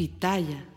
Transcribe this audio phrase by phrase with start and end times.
[0.00, 0.69] Pitaya.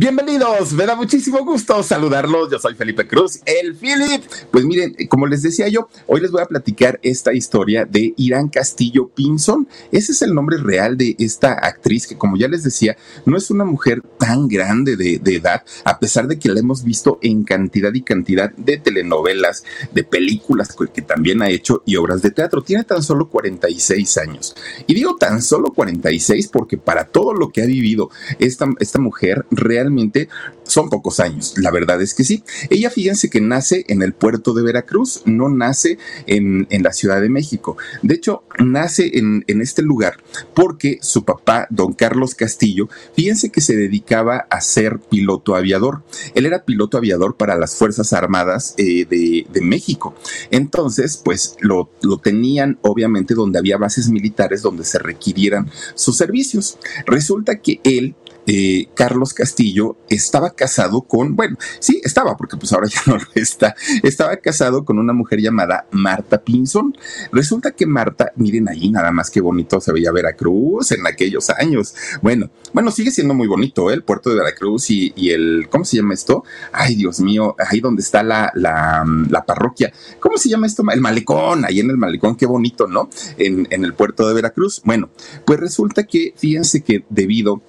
[0.00, 2.52] Bienvenidos, me da muchísimo gusto saludarlos.
[2.52, 4.22] Yo soy Felipe Cruz, el Philip.
[4.52, 8.48] Pues miren, como les decía yo, hoy les voy a platicar esta historia de Irán
[8.48, 9.66] Castillo Pinson.
[9.90, 12.96] Ese es el nombre real de esta actriz que, como ya les decía,
[13.26, 17.18] no es una mujer tan grande de, edad, a pesar de que la hemos visto
[17.20, 22.30] en cantidad y cantidad de telenovelas, de películas que también ha hecho y obras de
[22.30, 22.62] teatro.
[22.62, 24.54] Tiene tan solo 46 años.
[24.86, 29.44] Y digo tan solo 46 porque para todo lo que ha vivido esta, esta mujer
[29.50, 30.28] realmente realmente
[30.64, 32.44] son pocos años, la verdad es que sí.
[32.68, 37.30] Ella, fíjense que nace en el puerto de Veracruz, no nace en, la Ciudad de
[37.30, 37.78] México.
[38.02, 40.18] De hecho, nace en, este lugar
[40.54, 46.02] porque su papá, don Carlos Castillo, fíjense que se dedicaba a ser piloto aviador.
[46.34, 50.14] Él era piloto aviador para las Fuerzas Armadas eh, de, México.
[50.50, 56.78] Entonces, pues lo, lo tenían obviamente donde había bases militares donde se requirieran sus servicios.
[57.06, 58.14] Resulta que él
[58.50, 63.26] eh, Carlos Castillo estaba casado con, bueno, sí, estaba, porque pues ahora ya no lo
[63.34, 66.96] está, estaba casado con una mujer llamada Marta Pinson.
[67.30, 71.94] Resulta que Marta, miren ahí nada más que bonito se veía Veracruz en aquellos años.
[72.22, 73.94] Bueno, bueno, sigue siendo muy bonito ¿eh?
[73.94, 76.42] el puerto de Veracruz y, el, ¿cómo se llama esto?
[76.72, 79.92] Ay, Dios mío, ahí donde está la, la, la, parroquia.
[80.20, 80.82] ¿Cómo se llama esto?
[80.90, 83.10] El malecón, ahí en el malecón, qué bonito, ¿no?
[83.36, 84.80] En, en el puerto de Veracruz.
[84.84, 85.10] Bueno,
[85.44, 87.60] pues resulta que, fíjense que debido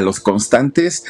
[0.00, 1.04] los constantes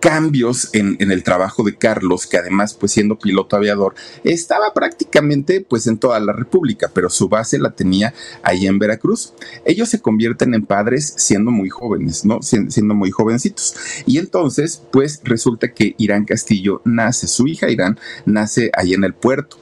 [0.00, 3.94] cambios en, el trabajo de Carlos, que además, pues siendo piloto aviador,
[4.24, 9.34] estaba prácticamente pues en toda la República, pero su base la tenía ahí en Veracruz.
[9.64, 12.42] Ellos se convierten en padres siendo muy jóvenes, ¿no?
[12.42, 13.74] siendo muy jovencitos.
[14.06, 19.14] Y entonces, pues resulta que Irán Castillo nace, su hija Irán nace ahí en el
[19.14, 19.56] puerto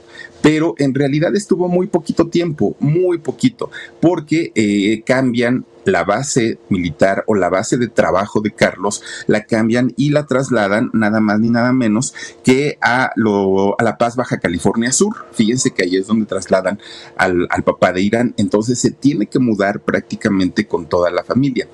[0.46, 3.68] pero en realidad estuvo muy poquito tiempo, muy poquito,
[4.00, 9.92] porque eh, cambian la base militar o la base de trabajo de Carlos, la cambian
[9.96, 12.14] y la trasladan nada más ni nada menos
[12.44, 15.16] que a, lo, a La Paz, Baja California Sur.
[15.32, 16.78] Fíjense que ahí es donde trasladan
[17.16, 21.66] al, al papá de Irán, entonces se tiene que mudar prácticamente con toda la familia.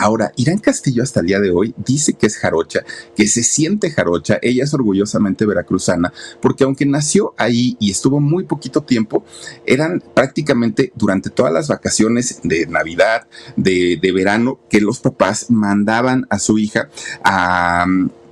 [0.00, 3.90] Ahora, Irán Castillo hasta el día de hoy dice que es jarocha, que se siente
[3.90, 9.26] jarocha, ella es orgullosamente veracruzana, porque aunque nació ahí y estuvo muy poquito tiempo,
[9.66, 16.26] eran prácticamente durante todas las vacaciones de Navidad, de, de verano, que los papás mandaban
[16.30, 16.88] a su hija
[17.22, 17.84] a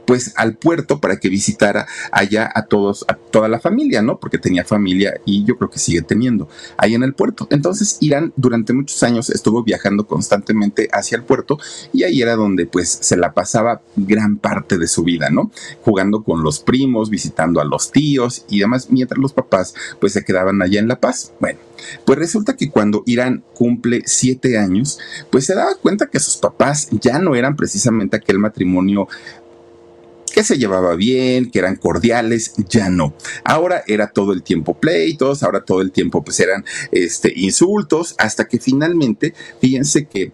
[0.08, 4.18] pues al puerto para que visitara allá a todos, a toda la familia, ¿no?
[4.18, 6.48] Porque tenía familia y yo creo que sigue teniendo
[6.78, 7.46] ahí en el puerto.
[7.50, 11.58] Entonces Irán durante muchos años estuvo viajando constantemente hacia el puerto
[11.92, 15.50] y ahí era donde pues se la pasaba gran parte de su vida, ¿no?
[15.82, 20.24] Jugando con los primos, visitando a los tíos y demás, mientras los papás pues se
[20.24, 21.34] quedaban allá en La Paz.
[21.38, 21.58] Bueno,
[22.06, 24.98] pues resulta que cuando Irán cumple siete años,
[25.30, 29.06] pues se daba cuenta que sus papás ya no eran precisamente aquel matrimonio
[30.38, 33.12] que se llevaba bien, que eran cordiales, ya no.
[33.42, 38.46] Ahora era todo el tiempo pleitos, ahora todo el tiempo pues eran este, insultos, hasta
[38.46, 40.30] que finalmente, fíjense que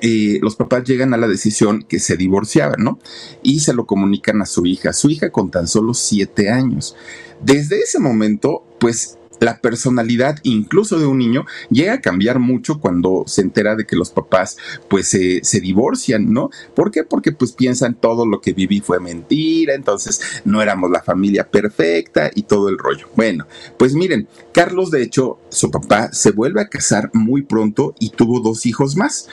[0.00, 2.98] eh, los papás llegan a la decisión que se divorciaban, ¿no?
[3.40, 6.96] Y se lo comunican a su hija, su hija con tan solo siete años.
[7.40, 13.24] Desde ese momento, pues la personalidad incluso de un niño llega a cambiar mucho cuando
[13.26, 14.56] se entera de que los papás
[14.88, 16.50] pues se, divorcian, ¿no?
[16.74, 17.04] ¿Por qué?
[17.04, 22.30] Porque pues piensan todo lo que viví fue mentira, entonces no éramos la familia perfecta
[22.34, 23.08] y todo el rollo.
[23.16, 23.46] Bueno,
[23.76, 28.40] pues miren, Carlos de hecho, su papá se vuelve a casar muy pronto y tuvo
[28.40, 29.28] dos hijos más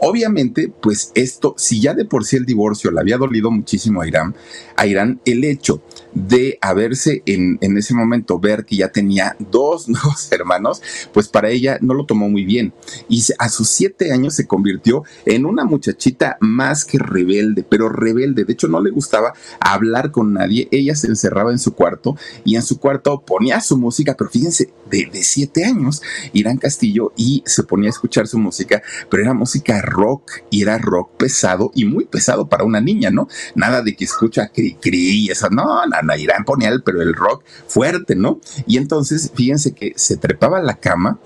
[0.00, 4.06] Obviamente, pues esto, si ya de por sí el divorcio le había dolido muchísimo a
[4.06, 4.34] Irán,
[4.76, 5.82] a Irán el hecho
[6.14, 11.50] de haberse en, en ese momento ver que ya tenía dos nuevos hermanos, pues para
[11.50, 12.72] ella no lo tomó muy bien.
[13.08, 18.44] Y a sus siete años se convirtió en una muchachita más que rebelde, pero rebelde.
[18.44, 20.68] De hecho, no le gustaba hablar con nadie.
[20.70, 24.72] Ella se encerraba en su cuarto y en su cuarto ponía su música, pero fíjense,
[24.90, 26.02] de, de siete años,
[26.32, 30.78] Irán Castillo, y se ponía a escuchar su música, pero era música rock y era
[30.78, 33.28] rock pesado y muy pesado para una niña, ¿no?
[33.54, 37.14] Nada de que escucha cri cri y eso, no, Ana Irán ponía el, pero el
[37.14, 38.40] rock fuerte, ¿no?
[38.66, 41.18] Y entonces, fíjense que se trepaba a la cama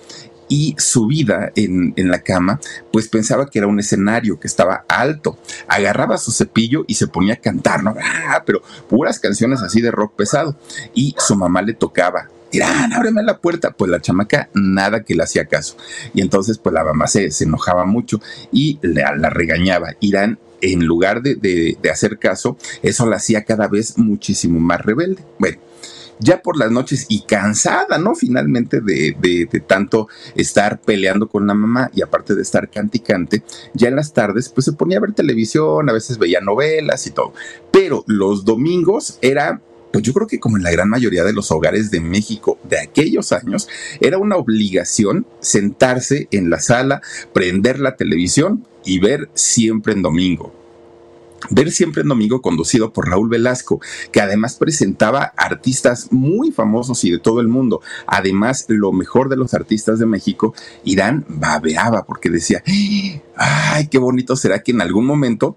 [0.48, 2.60] y su vida en, en, la cama,
[2.92, 5.38] pues pensaba que era un escenario, que estaba alto.
[5.66, 7.94] Agarraba su cepillo y se ponía a cantar, ¿no?
[8.28, 10.58] Ah, pero puras canciones así de rock pesado.
[10.92, 12.28] Y su mamá le tocaba.
[12.52, 13.72] Irán, ábreme la puerta.
[13.72, 15.76] Pues la chamaca nada que le hacía caso.
[16.14, 18.20] Y entonces, pues la mamá se, se enojaba mucho
[18.52, 19.94] y la, regañaba.
[20.00, 24.80] Irán en lugar de, de, de, hacer caso, eso la hacía cada vez muchísimo más
[24.80, 25.24] rebelde.
[25.38, 25.58] Bueno,
[26.22, 28.14] ya por las noches y cansada, ¿no?
[28.14, 33.42] Finalmente de, de, de, tanto estar peleando con la mamá y aparte de estar canticante,
[33.74, 37.10] ya en las tardes pues se ponía a ver televisión, a veces veía novelas y
[37.10, 37.32] todo.
[37.72, 39.60] Pero los domingos era
[39.92, 42.80] pues yo creo que como en la gran mayoría de los hogares de México de
[42.80, 43.68] aquellos años,
[44.00, 47.02] era una obligación sentarse en la sala,
[47.32, 50.54] prender la televisión y ver siempre en domingo.
[51.50, 53.80] Ver siempre en domingo conducido por Raúl Velasco,
[54.12, 57.80] que además presentaba artistas muy famosos y de todo el mundo.
[58.06, 60.54] Además, lo mejor de los artistas de México,
[60.84, 62.62] Irán babeaba porque decía,
[63.36, 65.56] ay, qué bonito será que en algún momento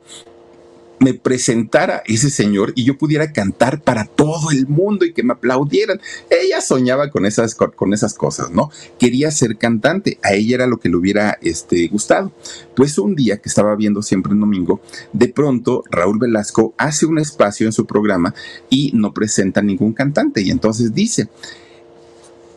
[1.05, 5.33] me presentara ese señor y yo pudiera cantar para todo el mundo y que me
[5.33, 6.01] aplaudieran.
[6.31, 8.71] Ella soñaba con esas, con esas cosas, ¿no?
[8.97, 12.31] Quería ser cantante, a ella era lo que le hubiera este, gustado.
[12.75, 14.81] Pues un día que estaba viendo siempre en domingo,
[15.13, 18.33] de pronto Raúl Velasco hace un espacio en su programa
[18.71, 21.29] y no presenta ningún cantante y entonces dice,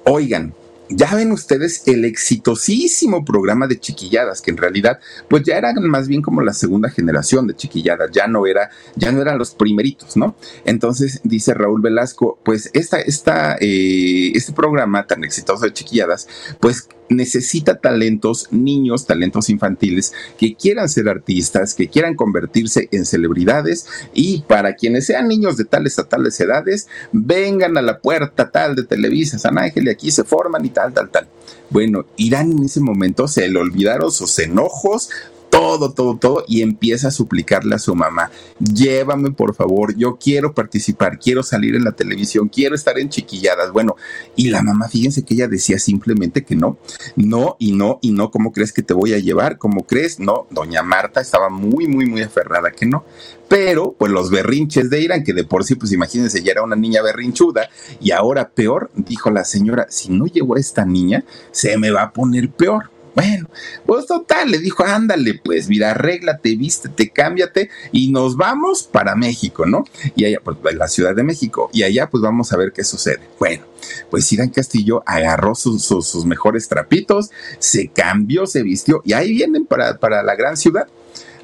[0.04, 0.54] oigan,
[0.90, 4.98] ya ven ustedes el exitosísimo programa de chiquilladas, que en realidad,
[5.28, 9.12] pues ya eran más bien como la segunda generación de chiquilladas, ya no era, ya
[9.12, 10.36] no eran los primeritos, ¿no?
[10.64, 16.28] Entonces dice Raúl Velasco, pues esta, esta, eh, este programa tan exitoso de chiquilladas,
[16.60, 23.86] pues necesita talentos, niños, talentos infantiles que quieran ser artistas, que quieran convertirse en celebridades
[24.14, 28.76] y para quienes sean niños de tales a tales edades, vengan a la puerta tal
[28.76, 31.28] de Televisa San Ángel y aquí se forman y tal, tal, tal.
[31.70, 35.10] Bueno, Irán en ese momento se le olvidaron sus enojos,
[35.58, 40.54] todo, todo, todo, y empieza a suplicarle a su mamá, llévame por favor, yo quiero
[40.54, 43.72] participar, quiero salir en la televisión, quiero estar en chiquilladas.
[43.72, 43.96] Bueno,
[44.36, 46.78] y la mamá, fíjense que ella decía simplemente que no,
[47.16, 49.58] no y no y no, ¿cómo crees que te voy a llevar?
[49.58, 50.20] ¿Cómo crees?
[50.20, 53.04] No, doña Marta estaba muy, muy, muy aferrada que no.
[53.48, 56.76] Pero, pues los berrinches de Irán, que de por sí, pues imagínense, ya era una
[56.76, 57.68] niña berrinchuda,
[58.00, 62.02] y ahora peor, dijo la señora, si no llevo a esta niña, se me va
[62.02, 62.90] a poner peor.
[63.18, 63.50] Bueno,
[63.84, 69.66] pues total, le dijo, ándale, pues mira, arréglate, vístete, cámbiate y nos vamos para México,
[69.66, 69.82] ¿no?
[70.14, 73.18] Y allá, pues la Ciudad de México, y allá pues vamos a ver qué sucede.
[73.40, 73.64] Bueno,
[74.08, 79.66] pues Irán Castillo agarró sus, sus, mejores trapitos, se cambió, se vistió y ahí vienen
[79.66, 80.86] para, para la gran ciudad.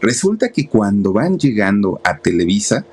[0.01, 2.87] Resulta que cuando van llegando a Televisa,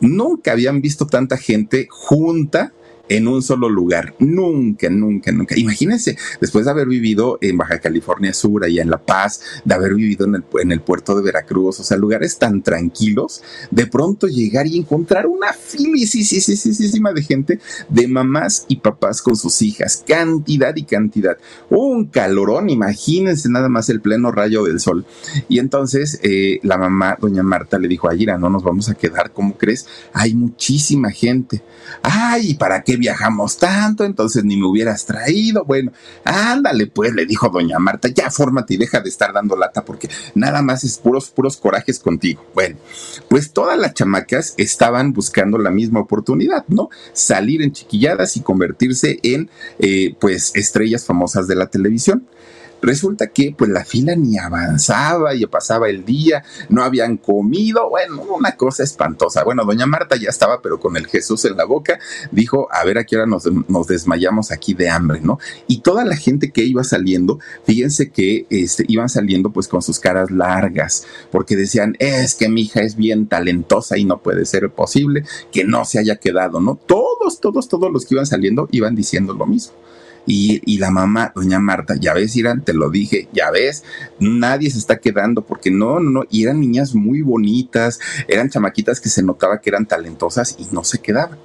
[0.00, 2.72] nunca habían visto tanta gente junta
[3.08, 4.14] en un solo lugar.
[4.18, 5.58] Nunca, nunca, nunca.
[5.58, 9.94] Imagínense, después de haber vivido en Baja California Sur, allá en La Paz, de haber
[9.94, 14.26] vivido en el, en el puerto de Veracruz, o sea, lugares tan tranquilos, de pronto
[14.26, 20.74] llegar y encontrar una filisísima de gente, de mamás y papás con sus hijas, cantidad
[20.76, 21.38] y cantidad.
[21.70, 25.04] Un calorón, imagínense nada más el pleno rayo del sol.
[25.48, 29.32] Y entonces eh, la mamá, doña Marta, le dijo, Ayira, no nos vamos a quedar,
[29.32, 29.86] ¿cómo crees?
[30.12, 31.62] Hay muchísima gente.
[32.02, 34.04] Ay, ¿para qué viajamos tanto?
[34.04, 35.64] Entonces ni me hubieras traído.
[35.64, 35.92] Bueno,
[36.24, 40.08] ándale, pues, le dijo doña Marta, ya fórmate y deja de estar dando lata porque
[40.34, 42.44] nada más es puros, puros corajes contigo.
[42.54, 42.76] Bueno,
[43.28, 46.90] pues todas las chamacas estaban buscando la misma oportunidad, ¿no?
[47.12, 52.26] Salir en chiquilladas y convertirse en, eh, pues, estrellas famosas de la televisión.
[52.80, 58.22] Resulta que pues la fila ni avanzaba y pasaba el día, no habían comido, bueno,
[58.22, 59.44] una cosa espantosa.
[59.44, 61.98] Bueno, doña Marta ya estaba, pero con el Jesús en la boca,
[62.30, 65.38] dijo, a ver a qué hora nos, nos desmayamos aquí de hambre, ¿no?
[65.66, 69.98] Y toda la gente que iba saliendo, fíjense que este, iban saliendo pues con sus
[69.98, 74.70] caras largas, porque decían, es que mi hija es bien talentosa y no puede ser
[74.70, 76.76] posible que no se haya quedado, ¿no?
[76.76, 79.74] Todos, todos, todos los que iban saliendo iban diciendo lo mismo.
[80.30, 83.82] Y, la mamá, doña Marta, ya ves, Irán, te lo dije, ya ves,
[84.20, 89.00] nadie se está quedando porque no, no, no, y eran niñas muy bonitas, eran chamaquitas
[89.00, 91.38] que se notaba que eran talentosas y no se quedaban.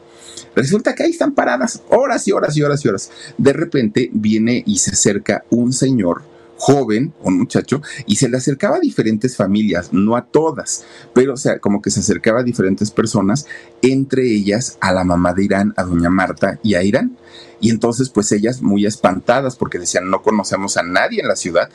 [0.54, 3.12] Resulta que ahí están paradas horas y horas y horas y horas.
[3.38, 8.78] De repente viene y se acerca un señor joven, un muchacho, y se le acercaba
[8.78, 12.92] a diferentes familias, no a todas, pero o sea, como que se acercaba a diferentes
[12.92, 13.46] personas,
[13.82, 17.18] entre ellas a la mamá de Irán, a doña Marta y a Irán.
[17.60, 21.70] Y entonces, pues ellas muy espantadas porque decían, no conocemos a nadie en la ciudad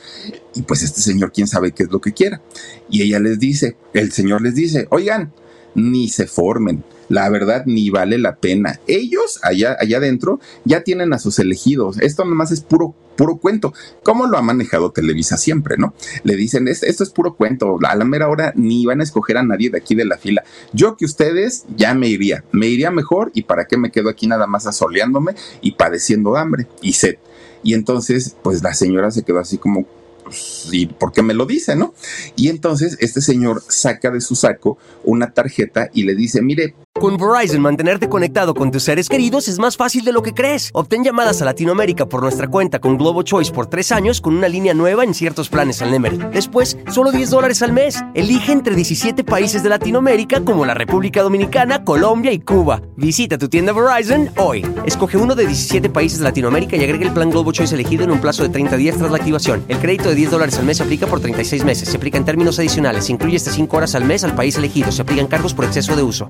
[0.53, 2.41] y pues este señor, quién sabe qué es lo que quiera.
[2.89, 5.33] Y ella les dice, el señor les dice, oigan,
[5.73, 8.79] ni se formen la verdad ni vale la pena.
[8.87, 11.99] Ellos allá, allá adentro ya tienen a sus elegidos.
[11.99, 15.93] Esto nomás es puro puro cuento, como lo ha manejado Televisa siempre, ¿no?
[16.23, 19.43] Le dicen, esto es puro cuento, a la mera hora ni van a escoger a
[19.43, 20.45] nadie de aquí de la fila.
[20.71, 24.25] Yo que ustedes ya me iría, me iría mejor y para qué me quedo aquí
[24.25, 27.17] nada más asoleándome y padeciendo hambre y sed.
[27.61, 29.85] Y entonces, pues la señora se quedó así como,
[30.29, 31.93] pues, ¿y por qué me lo dice, no?
[32.35, 37.15] Y entonces este señor saca de su saco una tarjeta y le dice, mire, con
[37.15, 40.69] Verizon, mantenerte conectado con tus seres queridos es más fácil de lo que crees.
[40.73, 44.49] Obtén llamadas a Latinoamérica por nuestra cuenta con Globo Choice por tres años con una
[44.49, 46.17] línea nueva en ciertos planes al Nemery.
[46.33, 48.03] Después, solo 10 dólares al mes.
[48.15, 52.81] Elige entre 17 países de Latinoamérica como la República Dominicana, Colombia y Cuba.
[52.97, 54.67] Visita tu tienda Verizon hoy.
[54.85, 58.11] Escoge uno de 17 países de Latinoamérica y agrega el plan Globo Choice elegido en
[58.11, 59.63] un plazo de 30 días tras la activación.
[59.69, 61.87] El crédito de 10 dólares al mes se aplica por 36 meses.
[61.87, 63.05] Se aplica en términos adicionales.
[63.05, 64.91] Se incluye hasta 5 horas al mes al país elegido.
[64.91, 66.29] Se aplican cargos por exceso de uso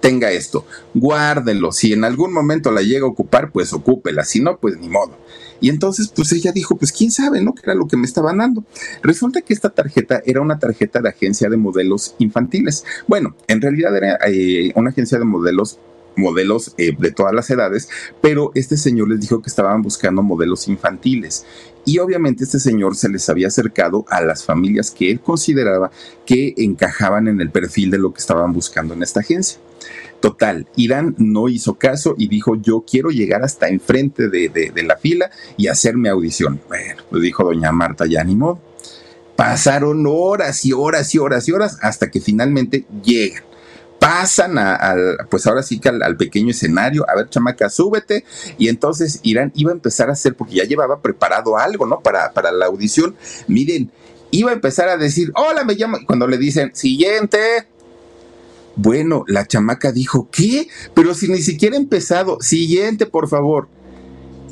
[0.00, 1.70] tenga esto, guárdelo.
[1.70, 4.24] Si en algún momento la llega a ocupar, pues ocúpela.
[4.24, 5.16] Si no, pues ni modo.
[5.60, 7.54] Y entonces, pues ella dijo, pues quién sabe, ¿no?
[7.54, 8.64] Que era lo que me estaban dando.
[9.04, 12.84] Resulta que esta tarjeta era una tarjeta de agencia de modelos infantiles.
[13.06, 15.78] Bueno, en realidad era eh, una agencia de modelos
[16.16, 17.88] modelos eh, de todas las edades,
[18.20, 21.44] pero este señor les dijo que estaban buscando modelos infantiles.
[21.84, 25.90] Y obviamente este señor se les había acercado a las familias que él consideraba
[26.24, 29.58] que encajaban en el perfil de lo que estaban buscando en esta agencia.
[30.20, 34.96] Total, Irán no hizo caso y dijo, yo quiero llegar hasta enfrente de, de, la
[34.96, 36.60] fila y hacer mi audición.
[36.68, 38.60] Bueno, pues dijo doña Marta, ya ni modo.
[39.34, 43.42] Pasaron horas y horas y horas y horas hasta que finalmente llegan
[44.02, 48.24] pasan al, pues ahora sí que al, pequeño escenario, a ver, chamaca, súbete,
[48.58, 52.00] y entonces Irán iba a empezar a hacer, porque ya llevaba preparado algo, ¿no?
[52.00, 53.14] Para, para la audición,
[53.46, 53.92] miren,
[54.32, 57.38] iba a empezar a decir, hola, me llamo, y cuando le dicen, siguiente,
[58.74, 60.66] bueno, la chamaca dijo, ¿qué?
[60.94, 62.38] Pero si ni siquiera he empezado.
[62.40, 63.68] Siguiente, por favor.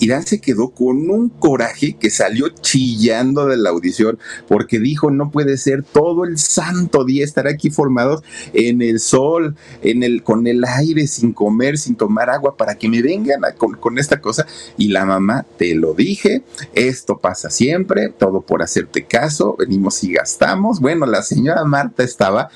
[0.00, 5.30] Irán se quedó con un coraje que salió chillando de la audición porque dijo no
[5.30, 10.46] puede ser todo el santo día estar aquí formados en el sol, en el, con
[10.46, 14.46] el aire, sin comer, sin tomar agua, para que me vengan con, con esta cosa.
[14.76, 16.42] Y la mamá, te lo dije,
[16.72, 20.80] esto pasa siempre, todo por hacerte caso, venimos y gastamos.
[20.80, 22.48] Bueno, la señora Marta estaba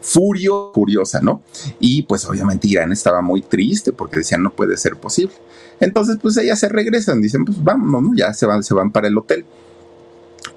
[0.00, 1.42] furio, furiosa, ¿no?
[1.78, 5.34] Y pues obviamente Irán estaba muy triste porque decía no puede ser posible.
[5.80, 8.10] Entonces, pues ellas se regresan, dicen, pues vamos, ¿no?
[8.14, 9.44] ya se van, se van para el hotel.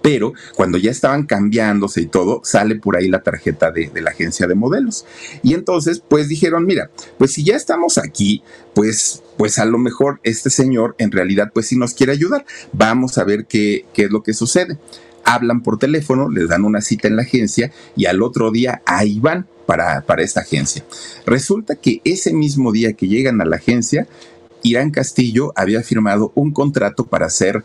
[0.01, 4.47] Pero cuando ya estaban cambiándose y todo, sale por ahí la tarjeta de, la agencia
[4.47, 5.05] de modelos.
[5.41, 8.43] Y entonces, pues dijeron, mira, pues si ya estamos aquí,
[8.75, 12.45] pues, pues a lo mejor este señor en realidad, pues sí nos quiere ayudar.
[12.73, 14.77] Vamos a ver qué, qué es lo que sucede.
[15.23, 19.19] Hablan por teléfono, les dan una cita en la agencia y al otro día ahí
[19.21, 20.83] van para, para esta agencia.
[21.25, 24.07] Resulta que ese mismo día que llegan a la agencia,
[24.63, 27.63] Irán Castillo había firmado un contrato para ser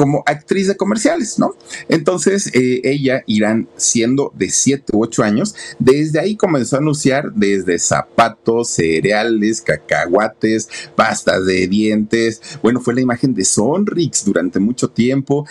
[0.00, 1.54] como actriz de comerciales, ¿no?
[1.90, 7.34] Entonces, eh, ella, Irán, siendo de 7 u 8 años, desde ahí comenzó a anunciar
[7.34, 12.40] desde zapatos, cereales, cacahuates, pastas de dientes.
[12.62, 15.46] Bueno, fue la imagen de Sonrix durante mucho tiempo.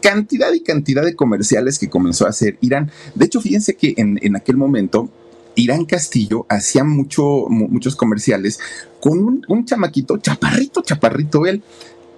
[0.00, 2.92] Cantidad y cantidad de comerciales que comenzó a hacer Irán.
[3.16, 5.10] De hecho, fíjense que en, en aquel momento
[5.58, 8.60] Irán Castillo hacía mucho, muchos comerciales
[9.00, 11.62] con un, un chamaquito, chaparrito, chaparrito él,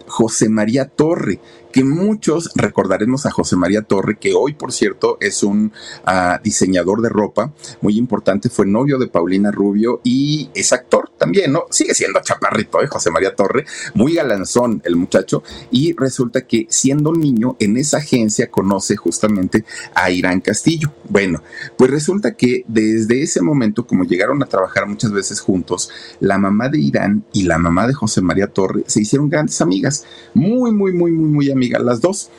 [0.06, 1.40] José María Torre
[1.72, 5.72] que muchos recordaremos a José María Torre, que hoy, por cierto, es un
[6.04, 11.52] ah, diseñador de ropa muy importante, fue novio de Paulina Rubio y es actor también,
[11.52, 11.64] ¿no?
[11.70, 12.86] Sigue siendo chaparrito, ¿eh?
[12.86, 18.50] José María Torre, muy galanzón el muchacho, y resulta que siendo niño en esa agencia
[18.50, 20.92] conoce justamente a Irán Castillo.
[21.08, 21.42] Bueno,
[21.76, 26.68] pues resulta que desde ese momento, como llegaron a trabajar muchas veces juntos, la mamá
[26.68, 30.92] de Irán y la mamá de José María Torre se hicieron grandes amigas, muy, muy,
[30.92, 32.30] muy, muy, muy amigas las dos.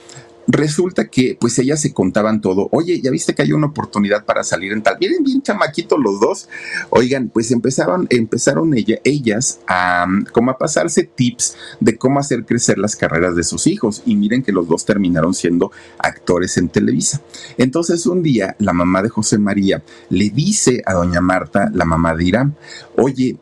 [0.48, 2.68] resulta que pues ellas se contaban todo.
[2.72, 4.98] Oye, ya viste que hay una oportunidad para salir en tal.
[5.00, 6.50] Miren bien chamaquitos los dos.
[6.90, 12.96] Oigan, pues empezaron, empezaron ellas a como a pasarse tips de cómo hacer crecer las
[12.96, 14.02] carreras de sus hijos.
[14.06, 17.22] Y miren que los dos terminaron siendo actores en Televisa.
[17.58, 22.16] Entonces un día la mamá de José María le dice a doña Marta, la mamá
[22.16, 22.56] de Irán,
[22.98, 23.38] oye,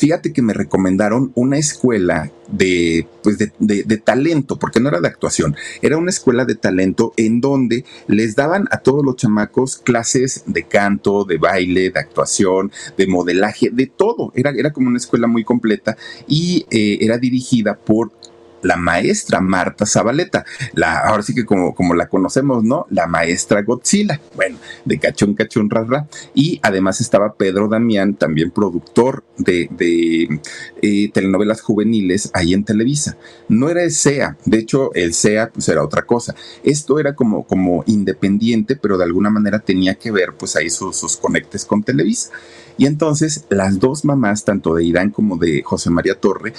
[0.00, 5.08] fíjate que me recomendaron una escuela de, pues de, de, talento, porque no era de
[5.08, 10.44] actuación, era una escuela de talento en donde les daban a todos los chamacos clases
[10.46, 14.32] de canto, de baile, de actuación, de modelaje, de todo.
[14.34, 18.10] Era, era como una escuela muy completa y eh, era dirigida por
[18.62, 22.86] la maestra Marta Zabaleta, la, ahora sí que como, como la conocemos, ¿no?
[22.90, 26.08] La maestra Godzilla, bueno, de Cachón Cachón Rara.
[26.34, 30.40] Y además estaba Pedro Damián, también productor de, de
[30.82, 33.16] eh, telenovelas juveniles ahí en Televisa.
[33.48, 36.34] No era el SEA, de hecho el SEA pues era otra cosa.
[36.62, 40.96] Esto era como, como independiente, pero de alguna manera tenía que ver pues ahí sus,
[40.96, 42.30] sus conectes con Televisa.
[42.78, 46.54] Y entonces las dos mamás, tanto de Irán como de José María Torre,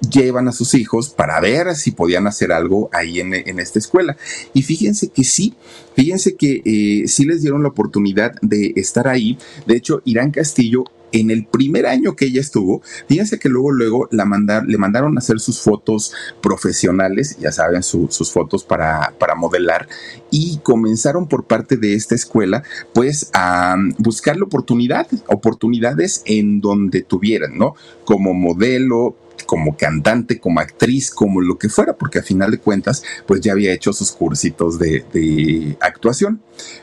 [0.00, 4.16] llevan a sus hijos para ver si podían hacer algo ahí en, esta escuela.
[4.52, 5.54] Y fíjense que sí,
[5.94, 9.38] fíjense que eh, sí les dieron la oportunidad de estar ahí.
[9.66, 14.08] De hecho, Irán Castillo en el primer año que ella estuvo, fíjense que luego, luego
[14.10, 16.12] la mandar, le mandaron a hacer sus fotos
[16.42, 19.88] profesionales, ya saben, sus fotos para, para modelar,
[20.30, 22.62] y comenzaron por parte de esta escuela,
[22.92, 27.74] pues a buscar oportunidades, oportunidades en donde tuvieran, ¿no?
[28.04, 33.02] Como modelo, como cantante, como actriz, como lo que fuera, porque a final de cuentas,
[33.26, 36.40] pues ya había hecho sus cursitos de, actuación.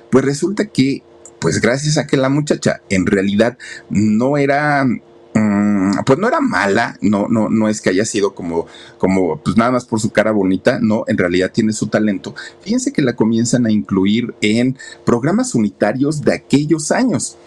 [0.10, 1.04] Pues resulta que,
[1.40, 3.58] pues gracias a que la muchacha en realidad
[3.90, 8.68] no era mm, pues no era mala, no, no, no es que haya sido como,
[8.98, 12.34] como, pues nada más por su cara bonita, no, en realidad tiene su talento.
[12.62, 17.38] Fíjense que la comienzan a incluir en programas unitarios de aquellos años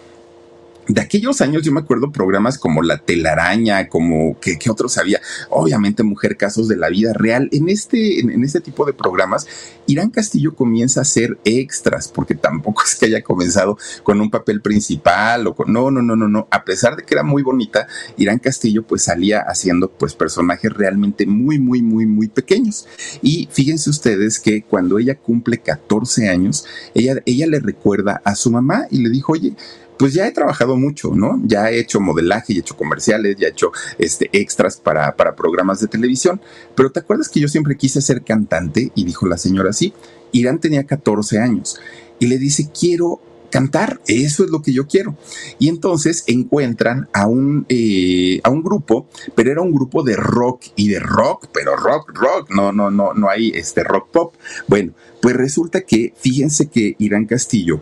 [0.87, 6.03] de aquellos años yo me acuerdo programas como La telaraña, como que, otros había, obviamente
[6.03, 7.49] Mujer Casos de la Vida Real.
[7.51, 9.47] En este, en, este tipo de programas,
[9.85, 14.61] Irán Castillo comienza a ser extras, porque tampoco es que haya comenzado con un papel
[14.61, 16.47] principal o con, no, no, no, no, no.
[16.51, 21.25] A pesar de que era muy bonita, Irán Castillo pues salía haciendo pues personajes realmente
[21.25, 22.87] muy, muy, muy, muy pequeños.
[23.21, 28.51] Y fíjense ustedes que cuando ella cumple 14 años, ella, ella le recuerda a su
[28.51, 29.53] mamá y le dijo, oye,
[29.97, 31.39] pues ya he trabajado mucho, ¿no?
[31.43, 35.79] Ya he hecho modelaje, he hecho comerciales, ya he hecho este, extras para, para programas
[35.79, 36.41] de televisión.
[36.75, 38.91] Pero ¿te acuerdas que yo siempre quise ser cantante?
[38.95, 39.93] Y dijo la señora sí.
[40.31, 41.79] Irán tenía 14 años
[42.19, 45.15] y le dice, quiero cantar, eso es lo que yo quiero.
[45.59, 50.65] Y entonces encuentran a un, eh, a un grupo, pero era un grupo de rock
[50.75, 54.35] y de rock, pero rock, rock, no, no, no, no hay este rock pop.
[54.67, 57.81] Bueno, pues resulta que, fíjense que Irán Castillo,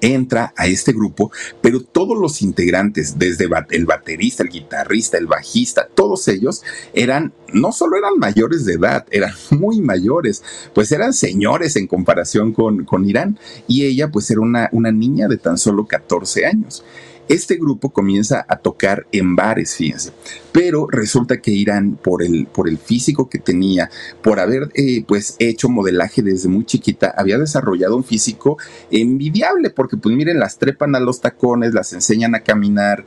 [0.00, 1.30] entra a este grupo,
[1.60, 7.72] pero todos los integrantes, desde el baterista, el guitarrista, el bajista, todos ellos eran, no
[7.72, 10.42] solo eran mayores de edad, eran muy mayores,
[10.74, 15.28] pues eran señores en comparación con, con Irán, y ella pues era una, una niña
[15.28, 16.84] de tan solo 14 años.
[17.28, 20.12] Este grupo comienza a tocar en bares, fíjense,
[20.52, 23.90] pero resulta que Irán, por el, por el físico que tenía,
[24.22, 28.58] por haber eh, pues hecho modelaje desde muy chiquita, había desarrollado un físico
[28.90, 33.04] envidiable, porque pues miren, las trepan a los tacones, las enseñan a caminar,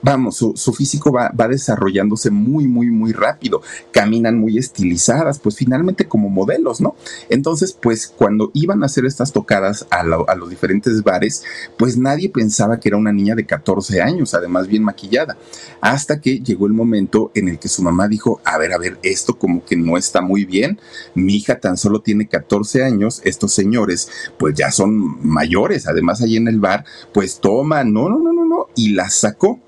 [0.00, 6.06] vamos, su, físico va, va, desarrollándose muy, muy, muy rápido, caminan muy estilizadas, pues finalmente
[6.06, 6.94] como modelos, ¿no?
[7.28, 11.42] Entonces, pues cuando iban a hacer estas tocadas a, a los diferentes bares,
[11.76, 15.36] pues nadie pensaba que era una niña de 14 años, además bien maquillada,
[15.80, 18.98] hasta que llegó el momento en el que su mamá dijo, a ver, a ver,
[19.02, 20.78] esto como que no está muy bien,
[21.14, 26.36] mi hija tan solo tiene 14 años, estos señores pues ya son mayores, además ahí
[26.36, 29.60] en el bar, pues toma, no, no, no, no, no, y la sacó.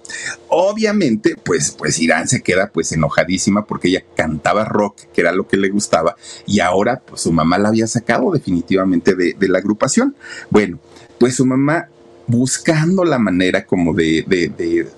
[0.49, 5.49] Obviamente, pues, pues Irán se queda pues enojadísima porque ella cantaba rock, que era lo
[5.49, 9.59] que le gustaba, y ahora pues su mamá la había sacado definitivamente de, de la
[9.59, 10.17] agrupación.
[10.51, 10.79] Bueno,
[11.19, 11.89] pues su mamá
[12.33, 14.89] buscando la manera como de,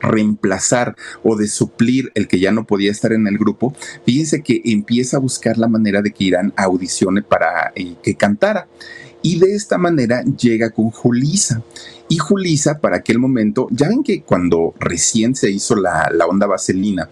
[0.00, 3.72] reemplazar o de suplir el que ya no podía estar en el grupo,
[4.04, 8.66] fíjense que empieza a buscar la manera de que Irán audicione para eh, que cantara.
[9.22, 11.62] Y de esta manera llega con Julisa.
[12.12, 16.46] Y Julisa, para aquel momento, ya ven que cuando recién se hizo la, la onda
[16.46, 17.08] vaselina,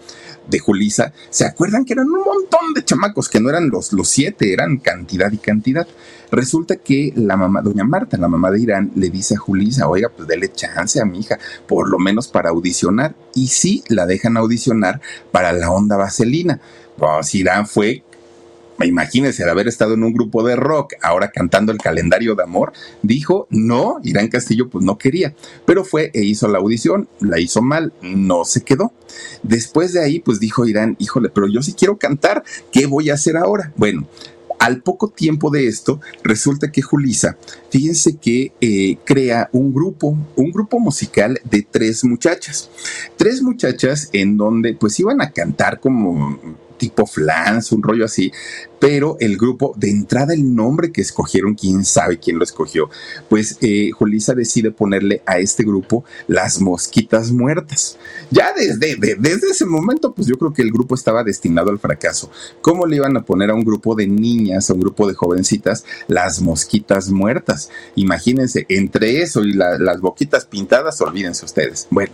[0.47, 4.07] de Julisa, ¿se acuerdan que eran un montón de chamacos que no eran los, los
[4.07, 5.87] siete, eran cantidad y cantidad?
[6.31, 10.09] Resulta que la mamá, doña Marta, la mamá de Irán, le dice a Julisa, oiga,
[10.15, 13.15] pues dele chance a mi hija, por lo menos para audicionar.
[13.33, 16.61] Y sí, la dejan audicionar para la onda vaselina.
[16.95, 18.03] Pues Irán fue
[18.85, 22.73] imagínense, de haber estado en un grupo de rock, ahora cantando el calendario de amor,
[23.01, 25.33] dijo, no, Irán Castillo pues no quería,
[25.65, 28.93] pero fue e hizo la audición, la hizo mal, no se quedó.
[29.43, 33.15] Después de ahí pues dijo Irán, híjole, pero yo sí quiero cantar, ¿qué voy a
[33.15, 33.73] hacer ahora?
[33.75, 34.07] Bueno,
[34.61, 37.35] al poco tiempo de esto, resulta que Julisa,
[37.71, 42.69] fíjense que eh, crea un grupo, un grupo musical de tres muchachas.
[43.17, 46.39] Tres muchachas en donde pues iban a cantar como
[46.81, 48.31] tipo flans, un rollo así,
[48.79, 52.89] pero el grupo, de entrada el nombre que escogieron, quién sabe quién lo escogió,
[53.29, 57.99] pues eh, Julisa decide ponerle a este grupo las mosquitas muertas.
[58.31, 62.31] Ya desde, desde ese momento, pues yo creo que el grupo estaba destinado al fracaso.
[62.61, 65.85] ¿Cómo le iban a poner a un grupo de niñas, a un grupo de jovencitas,
[66.07, 67.69] las mosquitas muertas?
[67.93, 71.87] Imagínense, entre eso y las boquitas pintadas, olvídense ustedes.
[71.91, 72.11] Bueno.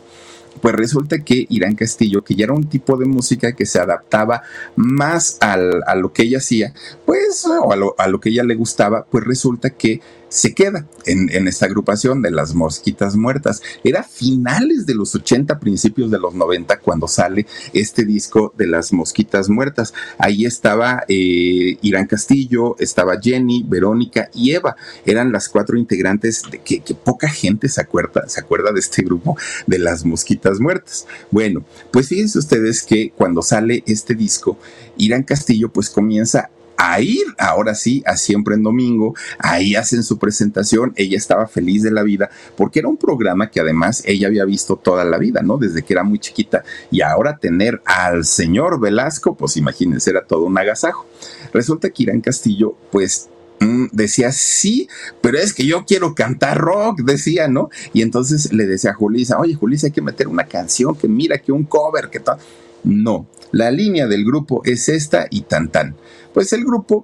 [0.61, 4.41] Pues resulta que Irán Castillo, que ya era un tipo de música que se adaptaba
[4.75, 6.73] más a lo que ella hacía,
[7.05, 10.85] pues, o a lo, a lo que ella le gustaba, pues resulta que se queda
[11.05, 13.61] en, esta agrupación de las mosquitas muertas.
[13.83, 18.91] Era finales de los 80, principios de los 90 cuando sale este disco de las
[18.93, 19.93] mosquitas muertas.
[20.17, 24.75] Ahí estaba eh, Irán Castillo, estaba Jenny, Verónica y Eva.
[25.05, 29.37] Eran las cuatro integrantes de que, poca gente se acuerda, se acuerda de este grupo
[29.65, 31.07] de las mosquitas muertas.
[31.31, 34.57] Bueno, pues fíjense ustedes que cuando sale este disco,
[34.97, 40.17] Irán Castillo pues comienza a ir, ahora sí, a siempre en domingo, ahí hacen su
[40.19, 44.45] presentación, ella estaba feliz de la vida, porque era un programa que además ella había
[44.45, 45.57] visto toda la vida, ¿no?
[45.57, 50.43] Desde que era muy chiquita, y ahora tener al señor Velasco, pues imagínense, era todo
[50.43, 51.07] un agasajo.
[51.51, 54.87] Resulta que Irán Castillo, pues mm, decía, sí,
[55.21, 57.69] pero es que yo quiero cantar rock, decía, ¿no?
[57.93, 61.39] Y entonces le decía a Julisa, oye, Julisa, hay que meter una canción, que mira,
[61.39, 62.37] que un cover, que tal.
[62.83, 65.95] No, la línea del grupo es esta y tan tan.
[66.37, 67.03] Pues el grupo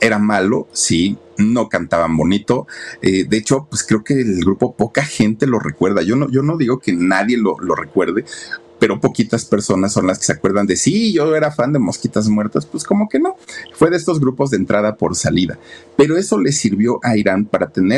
[0.00, 2.68] era malo, sí, no cantaban bonito.
[3.02, 6.02] Eh, de hecho, pues creo que el grupo poca gente lo recuerda.
[6.02, 8.24] Yo no, yo no digo que nadie lo, lo recuerde,
[8.78, 12.28] pero poquitas personas son las que se acuerdan de sí, yo era fan de Mosquitas
[12.28, 13.34] Muertas, pues como que no,
[13.72, 15.58] fue de estos grupos de entrada por salida,
[15.96, 17.97] pero eso le sirvió a Irán para tener...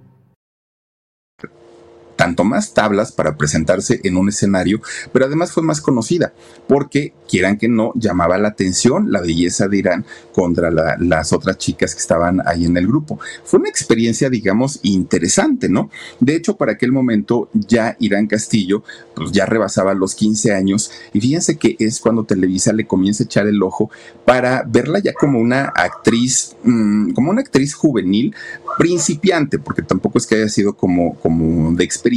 [2.21, 4.79] tanto más tablas para presentarse en un escenario,
[5.11, 6.33] pero además fue más conocida
[6.67, 11.95] porque, quieran que no, llamaba la atención la belleza de Irán contra las otras chicas
[11.95, 13.19] que estaban ahí en el grupo.
[13.43, 15.89] Fue una experiencia, digamos, interesante, ¿no?
[16.19, 18.83] De hecho, para aquel momento ya Irán Castillo,
[19.15, 23.25] pues ya rebasaba los 15 años y fíjense que es cuando Televisa le comienza a
[23.25, 23.89] echar el ojo
[24.25, 28.35] para verla ya como una actriz, mm, como una actriz juvenil,
[28.77, 32.10] principiante, porque tampoco es que haya sido como, como de experiencia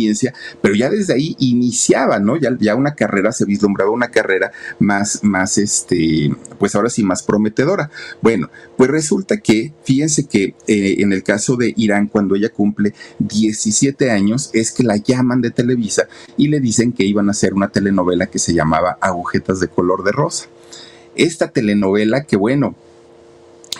[0.60, 2.36] pero ya desde ahí iniciaba, ¿no?
[2.36, 7.22] Ya, ya una carrera, se vislumbraba una carrera más, más, este, pues ahora sí, más
[7.22, 7.90] prometedora.
[8.20, 12.94] Bueno, pues resulta que, fíjense que eh, en el caso de Irán, cuando ella cumple
[13.18, 17.54] 17 años, es que la llaman de Televisa y le dicen que iban a hacer
[17.54, 20.46] una telenovela que se llamaba Agujetas de color de rosa.
[21.16, 22.74] Esta telenovela que, bueno,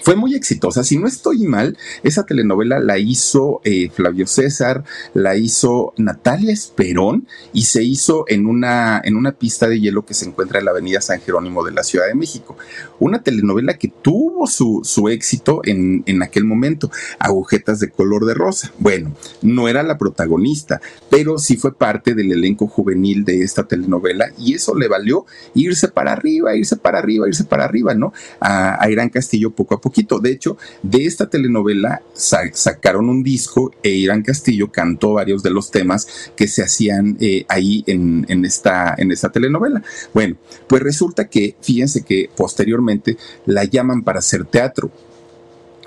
[0.05, 0.85] fue muy exitosa.
[0.85, 7.27] Si no estoy mal, esa telenovela la hizo eh, Flavio César, la hizo Natalia Esperón
[7.55, 10.73] y se hizo en una, en una pista de hielo que se encuentra en la
[10.73, 12.59] avenida San Jerónimo de la Ciudad de México.
[12.99, 18.35] Una telenovela que tuvo su, su éxito en, en aquel momento, Agujetas de color de
[18.35, 18.73] rosa.
[18.79, 24.27] Bueno, no era la protagonista, pero sí fue parte del elenco juvenil de esta telenovela
[24.37, 28.13] y eso le valió irse para arriba, irse para arriba, irse para arriba, ¿no?
[28.39, 33.73] A, a Irán Castillo poco a poco de hecho, de esta telenovela sacaron un disco
[33.83, 38.95] e Irán Castillo cantó varios de los temas que se hacían eh, ahí en, esta,
[38.99, 39.83] en esta telenovela.
[40.13, 44.91] Bueno, pues resulta que, fíjense que posteriormente la llaman para hacer teatro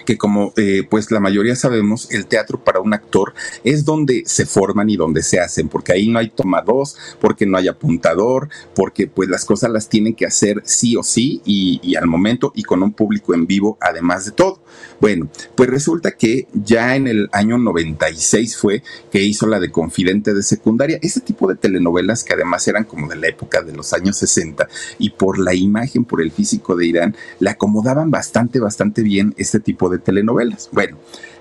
[0.08, 3.34] que como eh, pues la mayoría sabemos, el teatro para un actor
[3.65, 7.46] es donde se forman y donde se hacen, porque ahí no hay toma dos, porque
[7.46, 11.82] no hay apuntador, porque pues las cosas las tienen que hacer sí o sí y,
[11.84, 14.62] y al momento y con un público en vivo además de todo.
[15.02, 20.34] Bueno, pues resulta que ya en el año 96 fue que hizo la de Confidente
[20.34, 23.91] de Secundaria, ese tipo de telenovelas que además eran como de la época de los
[23.91, 29.02] años 60 y por la imagen, por el físico de Irán, le acomodaban bastante, bastante
[29.02, 30.69] bien este tipo de telenovelas.
[30.71, 30.97] Bueno,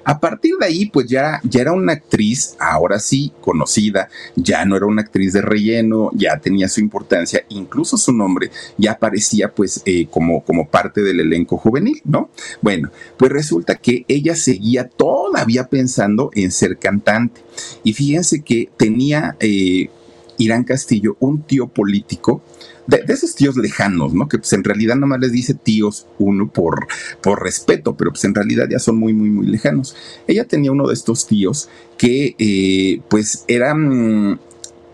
[0.08, 4.76] a partir de ahí, pues ya, ya era una actriz, ahora sí, conocida, ya no
[4.76, 9.82] era una actriz de relleno, ya tenía su importancia, incluso su nombre ya aparecía pues
[9.84, 12.30] eh, como, como parte del elenco juvenil, ¿no?
[12.62, 17.40] Bueno, pues resulta que ella seguía todavía pensando en ser cantante.
[17.82, 19.90] Y fíjense que tenía eh,
[20.38, 22.42] Irán Castillo un tío político
[22.86, 24.28] de, esos tíos lejanos, ¿no?
[24.28, 26.86] Que pues en realidad nada más les dice tíos uno por,
[27.20, 29.96] por respeto, pero pues en realidad ya son muy, muy, muy lejanos.
[30.26, 31.68] Ella tenía uno de estos tíos
[31.98, 34.38] que eh, pues eran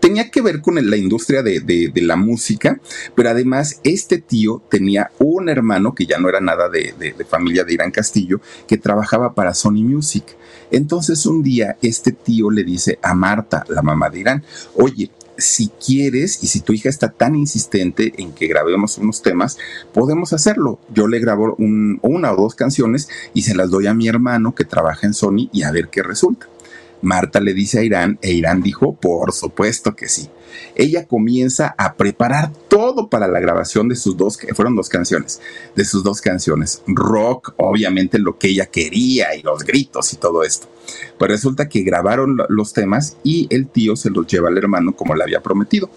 [0.03, 2.77] tenía que ver con la industria de, la música,
[3.15, 7.75] pero además este tío tenía un hermano que ya no era nada de, familia de
[7.75, 10.25] Irán Castillo, que trabajaba para Sony Music.
[10.71, 14.43] Entonces un día este tío le dice a Marta, la mamá de Irán,
[14.75, 19.57] oye, si quieres y si tu hija está tan insistente en que grabemos unos temas,
[19.93, 20.79] podemos hacerlo.
[20.93, 24.65] Yo le grabo una o dos canciones y se las doy a mi hermano que
[24.65, 26.47] trabaja en Sony y a ver qué resulta.
[27.01, 30.29] Marta le dice a Irán e Irán dijo, por supuesto que sí.
[30.75, 35.41] Ella comienza a preparar todo para la grabación de sus dos, que fueron dos canciones,
[35.75, 36.81] de sus dos canciones.
[36.87, 40.67] Rock, obviamente lo que ella quería y los gritos y todo esto.
[41.17, 45.15] Pues resulta que grabaron los temas y el tío se los lleva al hermano como
[45.15, 45.89] le había prometido.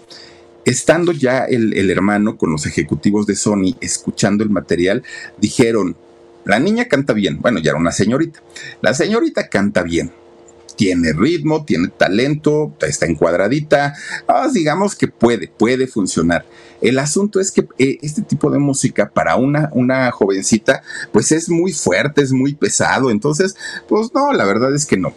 [0.65, 5.03] Estando ya el, el hermano con los ejecutivos de Sony escuchando el material,
[5.37, 5.95] dijeron,
[6.43, 7.39] la niña canta bien.
[7.41, 8.41] Bueno, ya era una señorita.
[8.81, 10.11] La señorita canta bien
[10.77, 13.95] tiene ritmo, tiene talento, está encuadradita,
[14.27, 16.45] ah, digamos que puede, puede funcionar.
[16.79, 21.49] El asunto es que eh, este tipo de música para una, una jovencita, pues es
[21.49, 23.57] muy fuerte, es muy pesado, entonces,
[23.89, 25.13] pues no, la verdad es que no.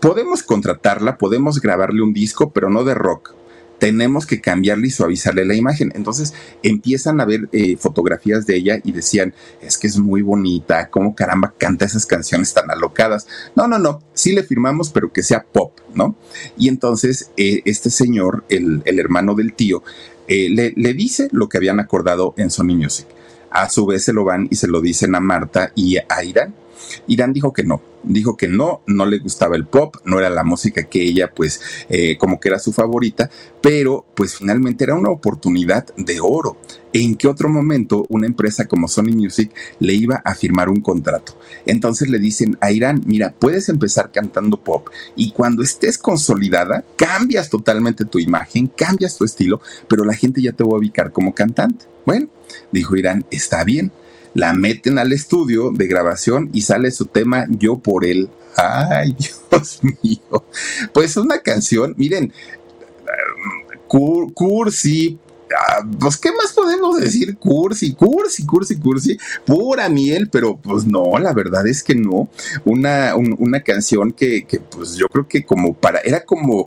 [0.00, 3.36] Podemos contratarla, podemos grabarle un disco, pero no de rock
[3.78, 5.92] tenemos que cambiarle y suavizarle la imagen.
[5.94, 10.88] Entonces empiezan a ver eh, fotografías de ella y decían, es que es muy bonita,
[10.90, 13.26] cómo caramba canta esas canciones tan alocadas.
[13.54, 16.16] No, no, no, sí le firmamos, pero que sea pop, ¿no?
[16.56, 19.82] Y entonces eh, este señor, el, hermano del tío,
[20.28, 23.06] eh, le, le dice lo que habían acordado en Sony Music.
[23.50, 26.54] A su vez se lo van y se lo dicen a Marta y a Irán.
[27.06, 30.44] Irán dijo que no, dijo que no, no le gustaba el pop, no era la
[30.44, 35.10] música que ella pues eh, como que era su favorita, pero pues finalmente era una
[35.10, 36.56] oportunidad de oro.
[36.92, 41.38] ¿En qué otro momento una empresa como Sony Music le iba a firmar un contrato?
[41.66, 47.50] Entonces le dicen a Irán, mira, puedes empezar cantando pop y cuando estés consolidada, cambias
[47.50, 51.34] totalmente tu imagen, cambias tu estilo, pero la gente ya te va a ubicar como
[51.34, 51.84] cantante.
[52.06, 52.28] Bueno,
[52.72, 53.92] dijo Irán, está bien
[54.36, 58.28] la meten al estudio de grabación y sale su tema Yo por él.
[58.56, 59.16] Ay,
[59.50, 60.44] Dios mío.
[60.92, 62.32] Pues una canción, miren,
[63.86, 65.18] cursi,
[65.56, 67.36] ah, pues, ¿qué más podemos decir?
[67.38, 72.28] Cursi, cursi, cursi, cursi, pura miel, pero pues no, la verdad es que no.
[72.64, 76.66] Una, una canción que, que, pues yo creo que como para, era como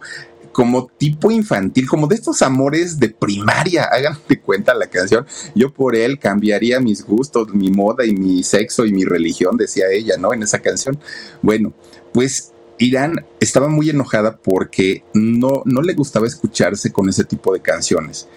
[0.52, 5.26] como tipo infantil, como de estos amores de primaria, hagan de cuenta la canción.
[5.56, 9.86] Yo por él cambiaría mis gustos, mi moda y mi sexo y mi religión, decía
[9.92, 10.34] ella, ¿no?
[10.34, 11.00] En esa canción.
[11.42, 11.74] Bueno,
[12.14, 17.60] pues Irán estaba muy enojada porque no, no le gustaba escucharse con ese tipo de
[17.60, 18.28] canciones,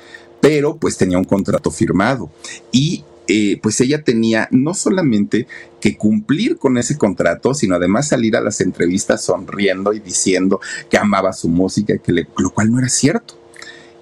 [0.40, 2.30] pero pues tenía un contrato firmado
[2.72, 5.46] y eh, pues ella tenía no solamente
[5.80, 10.98] que cumplir con ese contrato, sino además salir a las entrevistas sonriendo y diciendo que
[10.98, 13.41] amaba su música, que lo cual no era cierto.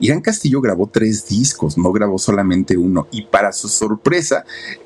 [0.00, 4.44] Irán Castillo grabó tres discos, no grabó solamente uno, y para su sorpresa,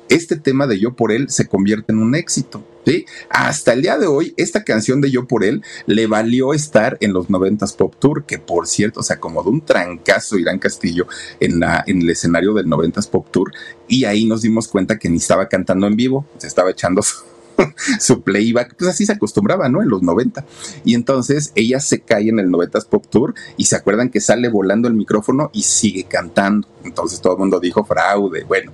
[0.09, 2.63] este tema de Yo por él se convierte en un éxito.
[2.85, 3.05] ¿sí?
[3.29, 7.13] Hasta el día de hoy, esta canción de Yo por él le valió estar en
[7.13, 11.07] los 90s Pop Tour, que por cierto se acomodó un trancazo Irán Castillo
[11.39, 13.53] en, la, en el escenario del 90s Pop Tour,
[13.87, 17.23] y ahí nos dimos cuenta que ni estaba cantando en vivo, se estaba echando su
[17.99, 19.81] su playback, pues así se acostumbraba, ¿no?
[19.81, 20.45] En los 90.
[20.83, 24.49] Y entonces ella se cae en el 90s Pop Tour y se acuerdan que sale
[24.49, 26.67] volando el micrófono y sigue cantando.
[26.83, 28.43] Entonces todo el mundo dijo fraude.
[28.43, 28.71] Bueno,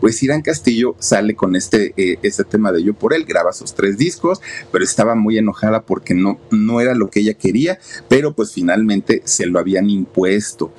[0.00, 3.74] pues Irán Castillo sale con este, eh, este tema de Yo por él, graba sus
[3.74, 8.34] tres discos, pero estaba muy enojada porque no, no era lo que ella quería, pero
[8.34, 10.72] pues finalmente se lo habían impuesto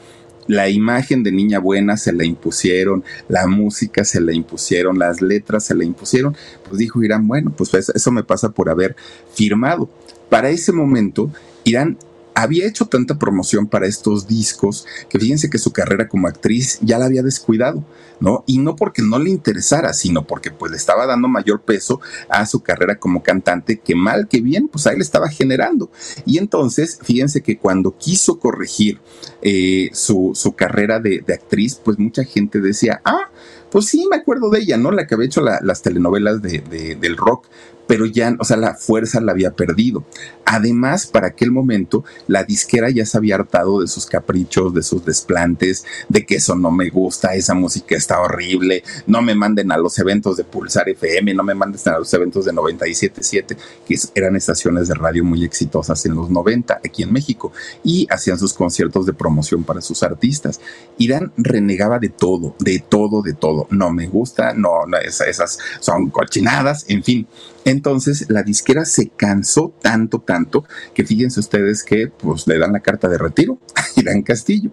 [0.48, 5.66] la imagen de niña buena se la impusieron, la música se la impusieron, las letras
[5.66, 6.36] se la impusieron,
[6.68, 8.96] pues dijo Irán, bueno, pues eso me pasa por haber
[9.34, 9.90] firmado.
[10.30, 11.32] Para ese momento,
[11.64, 11.98] Irán
[12.36, 17.00] había hecho tanta promoción para estos discos que fíjense que su carrera como actriz ya
[17.00, 17.84] la había descuidado,
[18.20, 18.44] ¿no?
[18.46, 22.46] Y no porque no le interesara, sino porque pues le estaba dando mayor peso a
[22.46, 25.90] su carrera como cantante, que mal que bien, pues ahí le estaba generando.
[26.26, 29.00] Y entonces, fíjense que cuando quiso corregir
[29.42, 33.30] eh, su, carrera de, actriz, pues mucha gente decía, ah,
[33.72, 34.92] pues sí, me acuerdo de ella, ¿no?
[34.92, 36.60] La que había hecho las telenovelas de,
[37.00, 37.48] del rock,
[37.88, 40.04] pero ya, o sea, la fuerza la había perdido.
[40.46, 45.04] Además, para aquel momento, la disquera ya se había hartado de sus caprichos, de sus
[45.04, 49.78] desplantes, de que eso no me gusta, esa música está horrible, no me manden a
[49.78, 54.36] los eventos de Pulsar FM, no me manden a los eventos de 97.7, que eran
[54.36, 57.52] estaciones de radio muy exitosas en los 90 aquí en México,
[57.84, 60.60] y hacían sus conciertos de promoción para sus artistas.
[60.98, 63.68] Irán renegaba de todo, de todo, de todo.
[63.72, 67.28] No me gusta, no, no esas son cochinadas, en fin.
[67.66, 72.80] Entonces la disquera se cansó tanto, tanto, que fíjense ustedes que pues le dan la
[72.80, 74.72] carta de retiro a Irán Castillo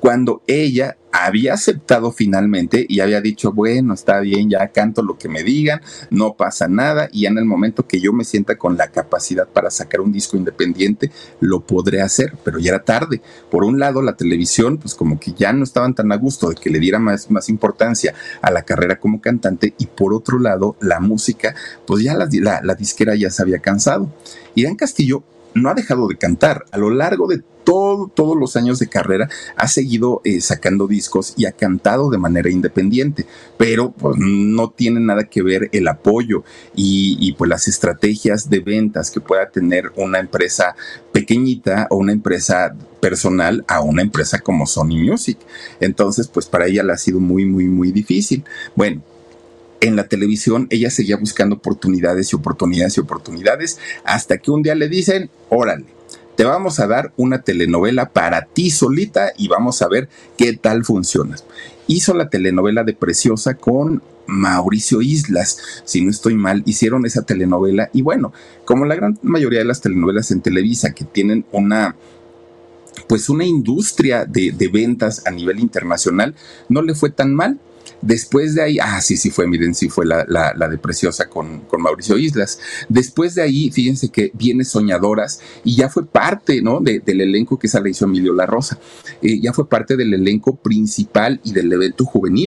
[0.00, 5.28] cuando ella había aceptado finalmente y había dicho, bueno, está bien, ya canto lo que
[5.28, 5.80] me digan,
[6.10, 9.70] no pasa nada, y en el momento que yo me sienta con la capacidad para
[9.70, 13.20] sacar un disco independiente, lo podré hacer, pero ya era tarde.
[13.50, 16.56] Por un lado, la televisión, pues como que ya no estaban tan a gusto de
[16.56, 20.76] que le diera más, más importancia a la carrera como cantante, y por otro lado,
[20.80, 21.54] la música,
[21.86, 24.12] pues ya la, la, la disquera ya se había cansado.
[24.54, 26.64] Irán Castillo no ha dejado de cantar.
[26.70, 31.44] A lo largo de todos los años de carrera ha seguido eh, sacando discos y
[31.44, 33.26] ha cantado de manera independiente,
[33.58, 39.10] pero pues, no tiene nada que ver el apoyo y, pues las estrategias de ventas
[39.10, 40.74] que pueda tener una empresa
[41.12, 45.38] pequeñita o una empresa personal a una empresa como Sony Music.
[45.80, 48.44] Entonces, pues para ella le ha sido muy, muy, muy difícil.
[48.76, 49.02] Bueno,
[49.80, 54.74] en la televisión ella seguía buscando oportunidades y oportunidades y oportunidades hasta que un día
[54.74, 55.84] le dicen, órale,
[56.36, 60.84] te vamos a dar una telenovela para ti solita y vamos a ver qué tal
[60.84, 61.36] funciona.
[61.86, 67.90] Hizo la telenovela de Preciosa con Mauricio Islas, si no estoy mal, hicieron esa telenovela
[67.92, 68.32] y bueno,
[68.64, 71.96] como la gran mayoría de las telenovelas en Televisa que tienen una
[73.08, 76.34] pues una industria de, de ventas a nivel internacional,
[76.68, 77.58] no le fue tan mal
[78.00, 81.60] Después de ahí, ah, sí, sí fue, miren, sí fue la, la, de Preciosa con,
[81.62, 82.58] con, Mauricio Islas.
[82.88, 86.80] Después de ahí, fíjense que viene Soñadoras y ya fue parte, ¿no?
[86.80, 88.78] del elenco que esa le hizo Emilio La Rosa.
[89.22, 92.47] Eh, ya fue parte del elenco principal y del evento juvenil.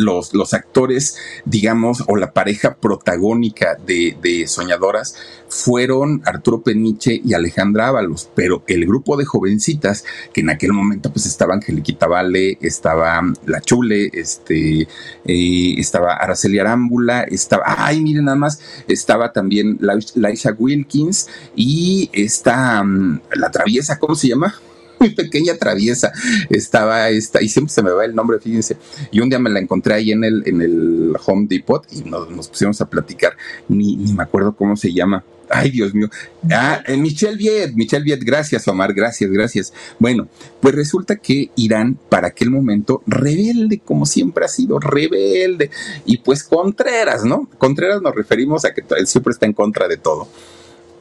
[0.00, 5.16] los, los actores, digamos, o la pareja protagónica de, Soñadoras
[5.48, 11.12] fueron Arturo Peniche y Alejandra Ábalos, pero el grupo de jovencitas, que en aquel momento
[11.12, 14.82] pues estaba Angeliquita Vale, estaba La Chule, este,
[15.24, 19.78] eh, estaba Araceli Arámbula, estaba, ay, miren nada más, estaba también
[20.14, 24.54] Laisha Wilkins y esta, mm, la traviesa, ¿cómo se llama?
[25.00, 26.12] Muy pequeña traviesa.
[26.48, 28.76] Estaba esta, y siempre se me va el nombre, fíjense.
[29.10, 32.48] Y un día me la encontré ahí en el, en el Home Depot y nos,
[32.48, 33.36] pusimos a platicar.
[33.68, 35.24] Ni, ni me acuerdo cómo se llama.
[35.52, 36.08] Ay, Dios mío.
[36.52, 39.72] Ah, eh, Michelle Viet, Michelle Viet, gracias, Omar, gracias, gracias.
[39.98, 40.28] Bueno,
[40.60, 45.70] pues resulta que Irán, para aquel momento, rebelde, como siempre ha sido, rebelde.
[46.04, 47.48] Y pues Contreras, ¿no?
[47.58, 50.28] Contreras nos referimos a que él siempre está en contra de todo.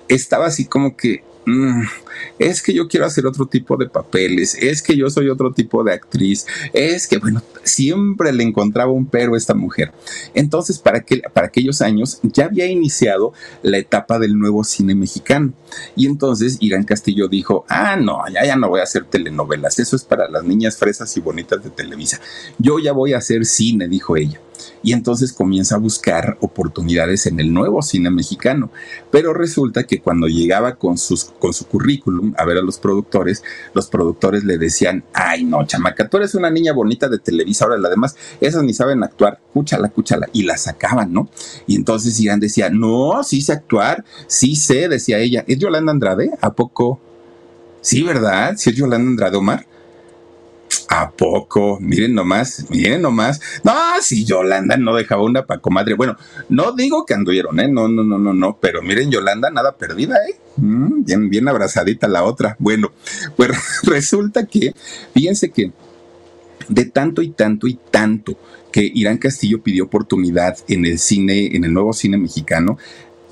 [0.08, 1.84] Estaba así como que Mm,
[2.38, 5.84] es que yo quiero hacer otro tipo de papeles, es que yo soy otro tipo
[5.84, 9.92] de actriz, es que, bueno, siempre le encontraba un pero a esta mujer.
[10.34, 15.54] Entonces, para, que, para aquellos años ya había iniciado la etapa del nuevo cine mexicano.
[15.96, 19.96] Y entonces Irán Castillo dijo, ah, no, ya, ya no voy a hacer telenovelas, eso
[19.96, 22.20] es para las niñas fresas y bonitas de Televisa.
[22.58, 24.40] Yo ya voy a hacer cine, dijo ella
[24.82, 28.72] y entonces comienza a buscar oportunidades en el nuevo cine mexicano.
[29.12, 33.44] Pero resulta que cuando llegaba con, sus, con su currículum a ver a los productores,
[33.74, 37.78] los productores le decían, ay no, chamaca, tú eres una niña bonita de Televisa, ahora
[37.86, 41.30] además, esas ni saben actuar, cúchala, cúchala, y la sacaban, ¿no?
[41.68, 46.32] Y entonces Irán decía, no, sí sé actuar, sí sé, decía ella, ¿es Yolanda Andrade?
[46.42, 47.00] ¿A poco?
[47.82, 48.56] Sí, ¿verdad?
[48.58, 49.66] Si es Yolanda Andrade Omar.
[50.92, 51.78] ¿A poco?
[51.80, 53.40] Miren nomás, miren nomás.
[53.64, 53.72] No,
[54.02, 55.94] si Yolanda no dejaba una pa' comadre.
[55.94, 56.18] Bueno,
[56.50, 57.68] no digo que anduvieron, ¿eh?
[57.68, 58.58] No, no, no, no, no.
[58.60, 60.36] Pero miren, Yolanda nada perdida, ¿eh?
[60.58, 62.56] Mm, bien, bien abrazadita la otra.
[62.58, 62.92] Bueno,
[63.38, 63.52] pues
[63.84, 64.74] resulta que,
[65.14, 65.72] fíjense que
[66.70, 68.36] de tanto y tanto y tanto
[68.72, 72.80] que Irán Castillo pidió oportunidad en el cine, en el nuevo cine mexicano,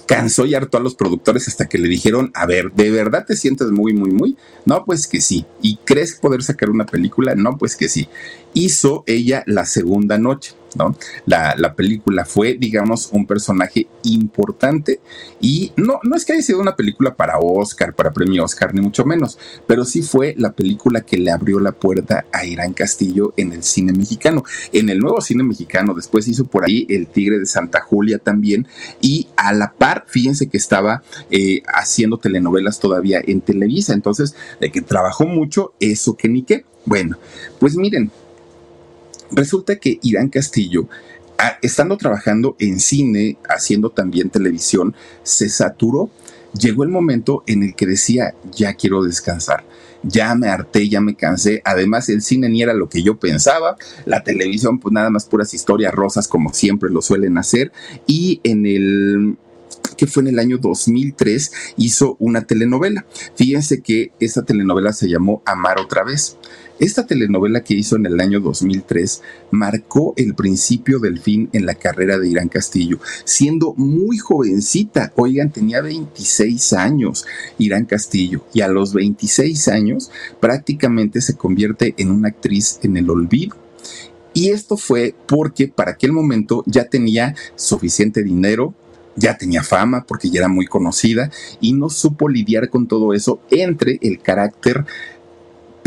[0.07, 3.35] cansó y hartó a los productores hasta que le dijeron, a ver, ¿de verdad te
[3.35, 4.37] sientes muy, muy, muy?
[4.65, 5.45] No, pues que sí.
[5.61, 7.35] ¿Y crees poder sacar una película?
[7.35, 8.07] No, pues que sí.
[8.57, 10.55] Hizo ella la segunda noche.
[11.25, 14.99] La, la, película fue, digamos, un personaje importante
[15.39, 18.81] y no, no es que haya sido una película para Oscar, para premio Oscar, ni
[18.81, 19.37] mucho menos,
[19.67, 23.63] pero sí fue la película que le abrió la puerta a Irán Castillo en el
[23.63, 24.43] cine mexicano,
[24.73, 25.93] en el nuevo cine mexicano.
[25.93, 28.67] Después hizo por ahí El Tigre de Santa Julia también
[29.01, 34.71] y a la par, fíjense que estaba eh, haciendo telenovelas todavía en Televisa, entonces de
[34.71, 36.65] que trabajó mucho, eso que ni qué.
[36.85, 37.17] Bueno,
[37.59, 38.11] pues miren,
[39.31, 40.87] Resulta que Irán Castillo,
[41.61, 46.09] estando trabajando en cine, haciendo también televisión, se saturó.
[46.59, 49.63] Llegó el momento en el que decía, ya quiero descansar
[50.03, 51.61] ya me harté, ya me cansé.
[51.65, 53.77] Además, el cine ni era lo que yo pensaba.
[54.05, 57.71] La televisión, pues nada más puras historias rosas, como siempre lo suelen hacer.
[58.05, 59.37] Y en el
[59.97, 63.05] que fue en el año 2003, hizo una telenovela.
[63.35, 66.37] Fíjense que esa telenovela se llamó Amar otra vez.
[66.79, 71.73] Esta telenovela que hizo en el año 2003 marcó el principio del fin en la
[71.73, 75.11] carrera de Irán Castillo, siendo muy jovencita.
[75.15, 77.25] Oigan, tenía 26 años
[77.57, 83.09] Irán Castillo y a los 26 años prácticamente se convierte en una actriz en el
[83.09, 83.55] olvido.
[84.35, 88.75] Y esto fue porque para aquel momento ya tenía suficiente dinero,
[89.17, 93.41] ya tenía fama porque ya era muy conocida y no supo lidiar con todo eso
[93.49, 94.85] entre el carácter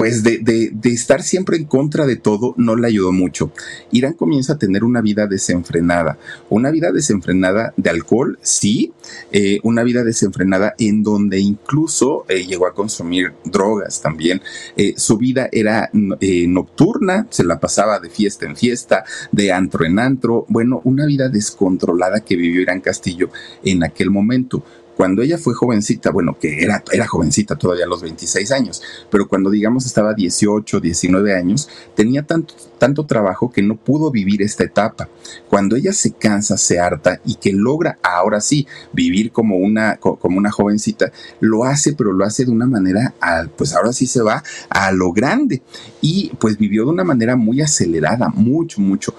[0.01, 3.53] pues de, de, estar siempre en contra de todo no le ayudó mucho.
[3.93, 6.17] Irán comienza a tener una vida desenfrenada,
[6.49, 8.95] una vida desenfrenada de alcohol, sí,
[9.31, 14.41] eh, una vida desenfrenada en donde incluso eh, llegó a consumir drogas también.
[14.75, 19.99] Eh, su vida era nocturna, se la pasaba de fiesta en fiesta, de antro en
[19.99, 23.29] antro, bueno, una vida descontrolada que vivió Irán Castillo
[23.63, 24.65] en aquel momento
[25.01, 29.29] cuando ella fue jovencita, bueno, que era, era jovencita todavía a los 26 años, pero
[29.29, 34.65] cuando digamos estaba 18, 19 años, tenía tanto, tanto trabajo que no pudo vivir esta
[34.65, 35.09] etapa.
[35.49, 40.37] Cuando ella se cansa, se harta y que logra ahora sí vivir como una, como
[40.37, 43.15] una jovencita, lo hace, pero lo hace de una manera,
[43.57, 45.63] pues ahora sí se va a lo grande.
[46.03, 49.15] Y pues vivió de una manera muy acelerada, mucho, mucho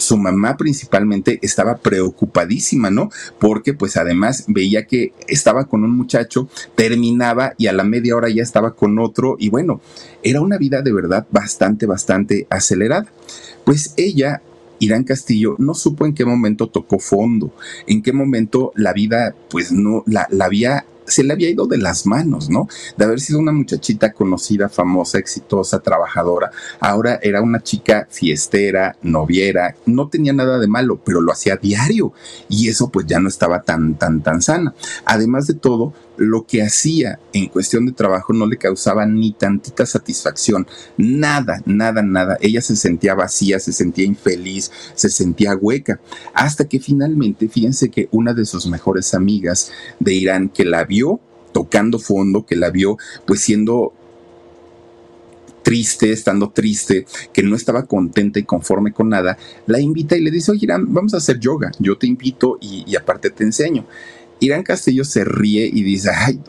[0.00, 3.10] su mamá principalmente estaba preocupadísima, ¿no?
[3.38, 8.28] Porque pues además veía que estaba con un muchacho, terminaba y a la media hora
[8.28, 9.80] ya estaba con otro y bueno,
[10.22, 13.06] era una vida de verdad bastante, bastante acelerada.
[13.64, 14.42] Pues ella
[14.80, 17.52] Irán Castillo no supo en qué momento tocó fondo,
[17.86, 21.78] en qué momento la vida pues no la, la había se le había ido de
[21.78, 22.68] las manos, ¿no?
[22.96, 26.50] De haber sido una muchachita conocida, famosa, exitosa, trabajadora.
[26.80, 32.12] Ahora era una chica fiestera, noviera, no tenía nada de malo, pero lo hacía diario
[32.48, 34.74] y eso pues ya no estaba tan, tan, tan sana.
[35.04, 39.86] Además de todo, lo que hacía en cuestión de trabajo no le causaba ni tantita
[39.86, 40.66] satisfacción,
[40.98, 42.36] nada, nada, nada.
[42.42, 45.98] Ella se sentía vacía, se sentía infeliz, se sentía hueca,
[46.34, 50.99] hasta que finalmente, fíjense que una de sus mejores amigas de Irán que la vio
[51.52, 52.96] tocando fondo, que la vio
[53.26, 53.92] pues siendo
[55.62, 59.36] triste, estando triste, que no estaba contenta y conforme con nada,
[59.66, 62.96] la invita y le dice, oye, vamos a hacer yoga, yo te invito y, y
[62.96, 63.84] aparte te enseño.
[64.40, 66.40] Irán Castillo se ríe y dice, ay,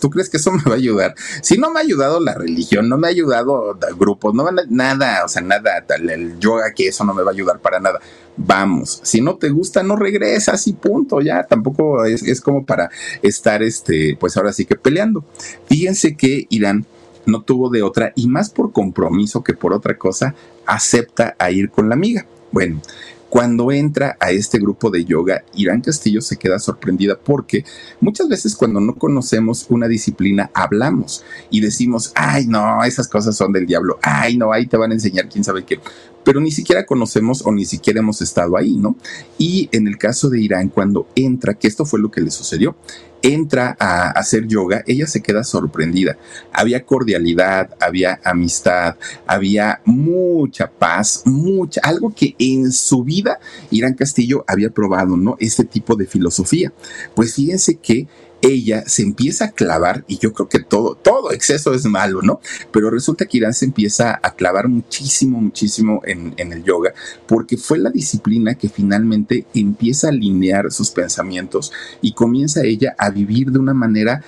[0.00, 1.14] ¿tú crees que eso me va a ayudar?
[1.42, 5.28] Si no me ha ayudado la religión, no me ha ayudado grupos, no nada, o
[5.28, 8.00] sea, nada, el yoga que eso no me va a ayudar para nada.
[8.36, 12.90] Vamos, si no te gusta, no regresas y punto, ya, tampoco es, es como para
[13.22, 15.24] estar, este, pues ahora sí que peleando.
[15.66, 16.86] Fíjense que Irán
[17.26, 20.34] no tuvo de otra y más por compromiso que por otra cosa,
[20.66, 22.26] acepta a ir con la amiga.
[22.50, 22.80] Bueno,
[23.28, 27.64] cuando entra a este grupo de yoga, Irán Castillo se queda sorprendida porque
[28.00, 33.52] muchas veces cuando no conocemos una disciplina hablamos y decimos, ay no, esas cosas son
[33.52, 35.78] del diablo, ay no, ahí te van a enseñar quién sabe qué
[36.24, 38.96] pero ni siquiera conocemos o ni siquiera hemos estado ahí, ¿no?
[39.38, 42.76] Y en el caso de Irán, cuando entra, que esto fue lo que le sucedió,
[43.22, 46.18] entra a hacer yoga, ella se queda sorprendida.
[46.52, 48.96] Había cordialidad, había amistad,
[49.26, 53.40] había mucha paz, mucha, algo que en su vida
[53.70, 55.36] Irán Castillo había probado, ¿no?
[55.40, 56.72] Este tipo de filosofía.
[57.14, 58.06] Pues fíjense que
[58.40, 62.40] ella se empieza a clavar, y yo creo que todo, todo exceso es malo, ¿no?
[62.72, 66.94] Pero resulta que Irán se empieza a clavar muchísimo, muchísimo en, en el yoga,
[67.26, 73.10] porque fue la disciplina que finalmente empieza a alinear sus pensamientos y comienza ella a
[73.10, 74.22] vivir de una manera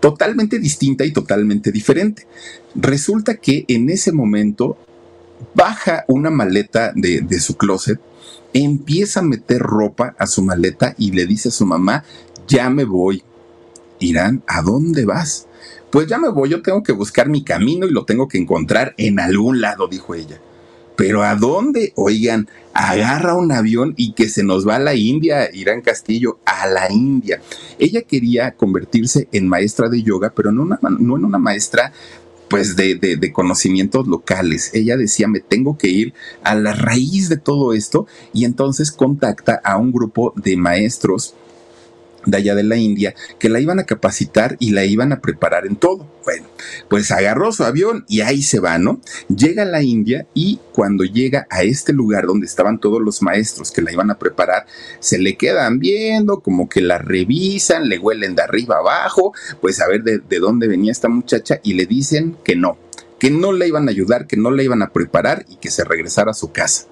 [0.00, 2.26] totalmente distinta y totalmente diferente.
[2.74, 4.78] Resulta que en ese momento
[5.54, 8.00] baja una maleta de, de, su closet,
[8.52, 12.04] empieza a meter ropa a su maleta y le dice a su mamá,
[12.50, 13.22] ya me voy.
[14.00, 15.46] Irán, ¿a dónde vas?
[15.90, 18.94] Pues ya me voy, yo tengo que buscar mi camino y lo tengo que encontrar
[18.96, 20.40] en algún lado, dijo ella.
[20.96, 21.92] Pero ¿a dónde?
[21.96, 26.66] Oigan, agarra un avión y que se nos va a la India, Irán Castillo, a
[26.66, 27.40] la India.
[27.78, 31.92] Ella quería convertirse en maestra de yoga, pero no, en una maestra
[32.48, 34.72] pues de, conocimientos locales.
[34.74, 39.60] Ella decía, me tengo que ir a la raíz de todo esto y entonces contacta
[39.64, 41.34] a un grupo de maestros
[42.26, 45.66] de allá de la India que la iban a capacitar y la iban a preparar
[45.66, 46.06] en todo.
[46.24, 46.46] Bueno,
[46.88, 49.00] pues agarró su avión y ahí se va, ¿no?
[49.28, 53.72] Llega a la India y cuando llega a este lugar donde estaban todos los maestros
[53.72, 54.66] que la iban a preparar,
[55.00, 59.88] se le quedan viendo, como que la revisan, le huelen de arriba abajo, pues a
[59.88, 62.76] ver de, de dónde venía esta muchacha y le dicen que no,
[63.18, 65.84] que no le iban a ayudar, que no la iban a preparar y que se
[65.84, 66.86] regresara a su casa.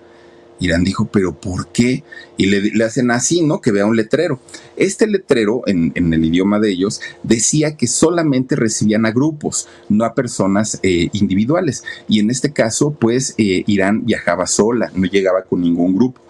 [0.60, 2.04] Irán dijo, pero ¿por qué?
[2.36, 3.60] Y le, le, hacen así, ¿no?
[3.60, 4.40] Que vea un letrero.
[4.78, 10.14] Este letrero, en, el idioma de ellos, decía que solamente recibían a grupos, no a
[10.14, 11.82] personas eh, individuales.
[12.08, 16.20] Y en este caso, pues, eh, Irán viajaba sola, no llegaba con ningún grupo.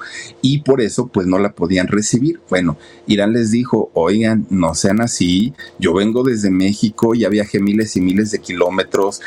[0.40, 2.40] Y por eso, pues, no la podían recibir.
[2.48, 7.96] Bueno, Irán les dijo, oigan, no sean así, yo vengo desde México, ya viajé miles
[7.96, 9.20] y miles de kilómetros,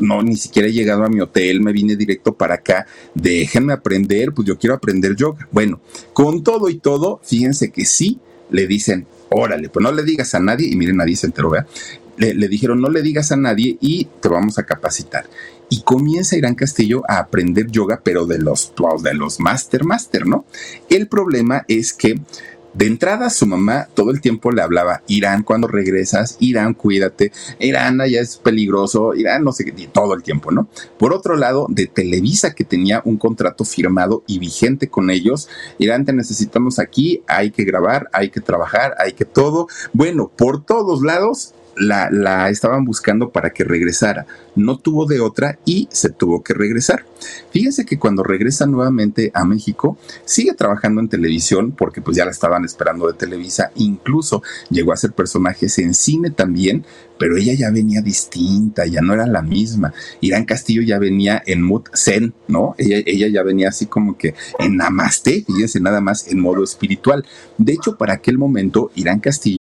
[0.00, 4.32] no, ni siquiera he llegado a mi hotel, me vine directo para acá, déjenme aprender,
[4.32, 5.48] pues yo quiero aprender yoga.
[5.52, 5.80] Bueno,
[6.12, 8.20] con todo y todo, fíjense que sí
[8.54, 11.66] le dicen, órale, pues no le digas a nadie, y miren, nadie se enteró, ¿vea?
[12.16, 15.26] Le, le, dijeron, no le digas a nadie y te vamos a capacitar.
[15.68, 20.44] Y comienza Irán Castillo a aprender yoga, pero de los, de los master, master, ¿no?
[20.88, 22.20] El problema es que
[22.74, 27.98] de entrada, su mamá todo el tiempo le hablaba, Irán, cuando regresas, Irán, cuídate, Irán,
[27.98, 30.68] ya es peligroso, Irán, no sé qué, todo el tiempo, ¿no?
[30.98, 35.48] Por otro lado, de Televisa, que tenía un contrato firmado y vigente con ellos,
[35.78, 39.68] Irán, te necesitamos aquí, hay que grabar, hay que trabajar, hay que todo.
[39.92, 44.26] Bueno, por todos lados, la, la, estaban buscando para que regresara.
[44.56, 47.04] No tuvo de otra y se tuvo que regresar.
[47.50, 52.30] Fíjense que cuando regresa nuevamente a México, sigue trabajando en televisión porque pues ya la
[52.30, 53.70] estaban esperando de Televisa.
[53.76, 56.84] Incluso llegó a ser personajes en cine también,
[57.18, 59.94] pero ella ya venía distinta, ya no era la misma.
[60.20, 62.74] Irán Castillo ya venía en mood zen, ¿no?
[62.78, 67.24] Ella, ella ya venía así como que en namaste, fíjense, nada más en modo espiritual.
[67.58, 69.63] De hecho, para aquel momento, Irán Castillo.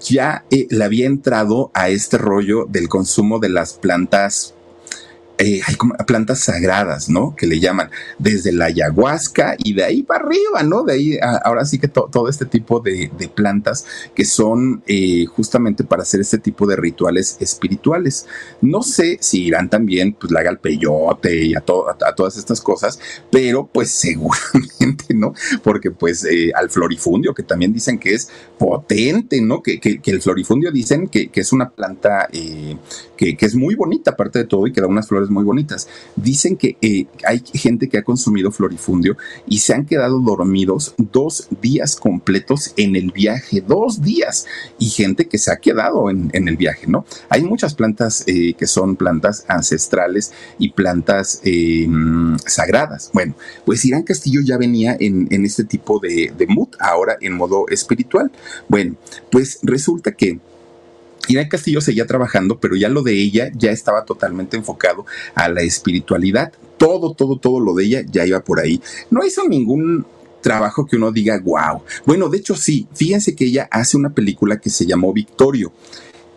[0.00, 4.54] Ya eh, le había entrado a este rollo del consumo de las plantas
[5.42, 5.62] eh,
[6.06, 7.34] plantas sagradas, ¿no?
[7.34, 7.88] Que le llaman
[8.18, 10.82] desde la ayahuasca y de ahí para arriba, ¿no?
[10.82, 15.24] De ahí, a, ahora sí que to, todo este tipo de, plantas que son eh,
[15.24, 18.26] justamente para hacer este tipo de rituales espirituales.
[18.60, 22.36] No sé si irán también, pues, la haga el peyote y a, to, a, todas
[22.36, 23.00] estas cosas,
[23.30, 24.79] pero pues seguramente,
[25.14, 25.34] ¿no?
[25.62, 28.28] Porque pues eh, al florifundio, que también dicen que es
[28.58, 29.62] potente, ¿no?
[29.62, 32.76] Que, que, el florifundio dicen que, que es una planta eh,
[33.16, 35.88] que, es muy bonita, aparte de todo, y que da unas flores muy bonitas.
[36.16, 39.16] Dicen que eh, hay gente que ha consumido florifundio
[39.46, 44.46] y se han quedado dormidos dos días completos en el viaje, dos días,
[44.78, 47.04] y gente que se ha quedado en, en el viaje, ¿no?
[47.28, 51.42] Hay muchas plantas eh, que son plantas ancestrales y plantas
[52.46, 53.10] sagradas.
[53.12, 58.30] Bueno, pues Irán Castillo ya en este tipo de, de mood, ahora en modo espiritual.
[58.68, 58.96] Bueno,
[59.30, 60.38] pues resulta que
[61.28, 65.62] Irán Castillo seguía trabajando, pero ya lo de ella ya estaba totalmente enfocado a la
[65.62, 66.52] espiritualidad.
[66.76, 68.80] Todo, todo, todo lo de ella ya iba por ahí.
[69.10, 70.06] No hizo ningún
[70.40, 71.82] trabajo que uno diga, wow.
[72.06, 75.72] Bueno, de hecho sí, fíjense que ella hace una película que se llamó Victorio.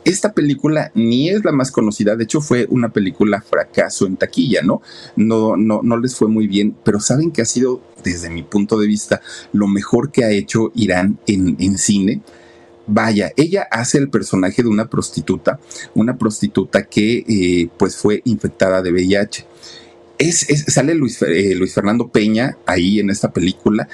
[0.05, 4.61] Esta película ni es la más conocida, de hecho fue una película fracaso en taquilla,
[4.61, 4.81] ¿no?
[5.15, 8.77] No, no, no les fue muy bien, pero saben que ha sido, desde mi punto
[8.77, 9.21] de vista,
[9.53, 12.21] lo mejor que ha hecho Irán en, en cine.
[12.85, 15.59] Vaya, ella hace el personaje de una prostituta,
[15.95, 19.45] una prostituta que eh, pues fue infectada de VIH.
[20.67, 23.87] Sale eh, Luis Fernando Peña ahí en esta película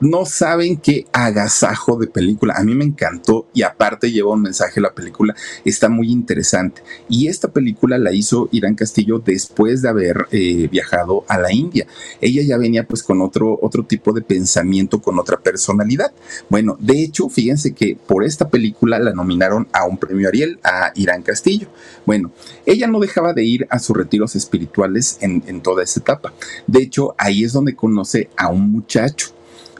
[0.00, 2.54] no saben qué agasajo de película.
[2.56, 5.34] A mí me encantó y aparte lleva un mensaje la película.
[5.64, 6.82] Está muy interesante.
[7.08, 11.86] Y esta película la hizo Irán Castillo después de haber eh, viajado a la India.
[12.20, 16.12] Ella ya venía pues con otro, otro tipo de pensamiento, con otra personalidad.
[16.48, 20.92] Bueno, de hecho, fíjense que por esta película la nominaron a un premio Ariel a
[20.94, 21.68] Irán Castillo.
[22.06, 22.30] Bueno,
[22.66, 26.32] ella no dejaba de ir a sus retiros espirituales en, en toda esa etapa.
[26.66, 29.37] De hecho, ahí es donde conoce a un muchacho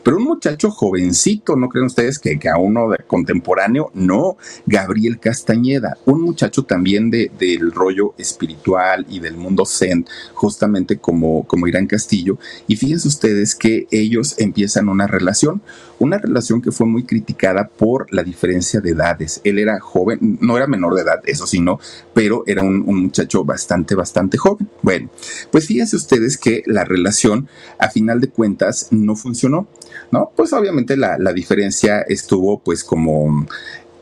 [0.08, 3.90] pero un muchacho jovencito, ¿no creen ustedes que, a uno de contemporáneo?
[3.92, 10.96] No, Gabriel Castañeda, un muchacho también de, del rollo espiritual y del mundo zen, justamente
[10.96, 12.38] como, como Irán Castillo.
[12.66, 15.60] Y fíjense ustedes que ellos empiezan una relación,
[15.98, 19.40] una relación que fue muy criticada por la diferencia de edades.
[19.44, 21.80] Él era joven, no era menor de edad, eso sí, no,
[22.14, 24.68] pero era un, muchacho bastante, bastante joven.
[24.82, 25.10] Bueno,
[25.50, 29.66] pues fíjense ustedes que la relación, a final de cuentas, no funcionó.
[30.10, 30.30] ¿no?
[30.36, 33.46] Pues obviamente la, diferencia estuvo pues como,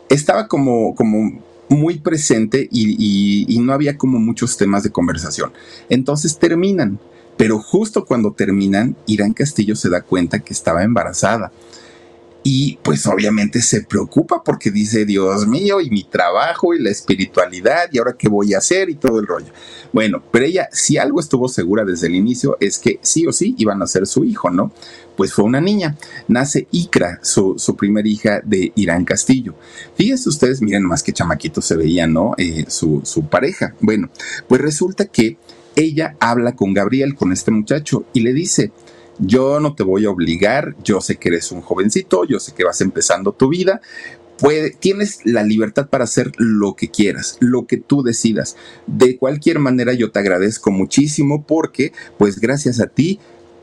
[0.08, 5.52] estaba como, como muy presente y, y, no había como muchos temas de conversación.
[5.88, 6.98] Entonces terminan,
[7.36, 11.52] pero justo cuando terminan, Irán Castillo se da cuenta que estaba embarazada
[12.48, 17.88] y pues obviamente se preocupa porque dice, Dios mío, y mi trabajo y la espiritualidad
[17.90, 19.52] y ahora qué voy a hacer y todo el rollo.
[19.92, 23.56] Bueno, pero ella si algo estuvo segura desde el inicio es que sí o sí
[23.58, 24.70] iban a ser su hijo, ¿no?
[25.16, 25.96] Pues fue una niña.
[26.28, 29.56] Nace Ikra, su, primera hija de Irán Castillo.
[29.96, 32.34] Fíjense ustedes, miren más que chamaquito se veía, ¿no?
[32.38, 33.74] Eh, su, su pareja.
[33.80, 34.08] Bueno,
[34.46, 35.36] pues resulta que
[35.74, 38.70] ella habla con Gabriel, con este muchacho, y le dice,
[39.18, 42.64] yo no te voy a obligar, yo sé que eres un jovencito, yo sé que
[42.64, 43.80] vas empezando tu vida,
[44.80, 48.56] tienes la libertad para hacer lo que quieras, lo que tú decidas.
[48.86, 53.18] De cualquier manera yo te agradezco muchísimo porque pues gracias a ti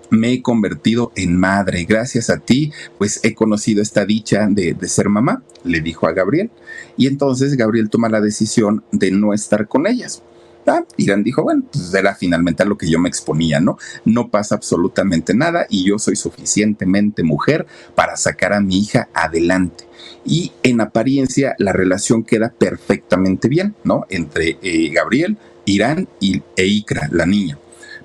[0.09, 1.85] me he convertido en madre.
[1.85, 6.13] Gracias a ti, pues he conocido esta dicha de, de, ser mamá, le dijo a
[6.13, 6.51] Gabriel.
[6.97, 10.21] Y entonces Gabriel toma la decisión de no estar con ellas.
[10.65, 13.77] Ah, Irán dijo, bueno, pues era finalmente a lo que yo me exponía, ¿no?
[14.05, 19.85] No pasa absolutamente nada y yo soy suficientemente mujer para sacar a mi hija adelante.
[20.25, 24.05] Y en apariencia la relación queda perfectamente bien, ¿no?
[24.09, 27.57] Entre eh, Gabriel, Irán y, e Ikra, la niña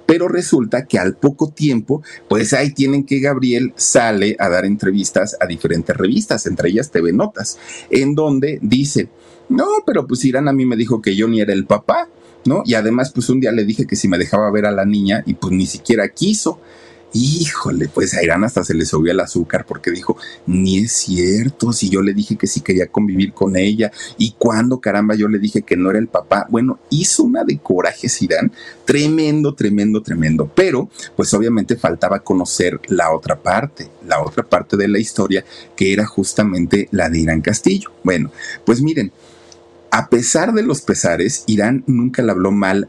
[0.09, 5.37] pero resulta que al poco tiempo, pues ahí tienen que Gabriel sale a dar entrevistas
[5.39, 7.59] a diferentes revistas, entre ellas TV Notas,
[7.91, 9.11] en donde dice,
[9.51, 12.09] no, pero pues Irán a mí me dijo que yo ni era el papá,
[12.65, 15.23] Y además, pues un día le dije que si me dejaba ver a la niña
[15.27, 16.61] y pues ni siquiera quiso.
[17.15, 21.73] Híjole, pues a Irán hasta se le subió el azúcar porque dijo, ni es cierto,
[21.73, 25.39] si yo le dije que sí quería convivir con ella y cuando caramba yo le
[25.39, 26.47] dije que no era el papá.
[26.51, 28.53] Bueno, hizo una de coraje Irán,
[28.85, 34.89] tremendo, tremendo, tremendo, pero pues obviamente faltaba conocer la otra parte, la otra parte de
[34.89, 35.47] la historia
[35.77, 37.91] que era justamente la de Irán Castillo.
[38.05, 38.31] Bueno,
[38.67, 39.13] pues miren,
[39.91, 42.89] a pesar de los pesares, Irán nunca le habló mal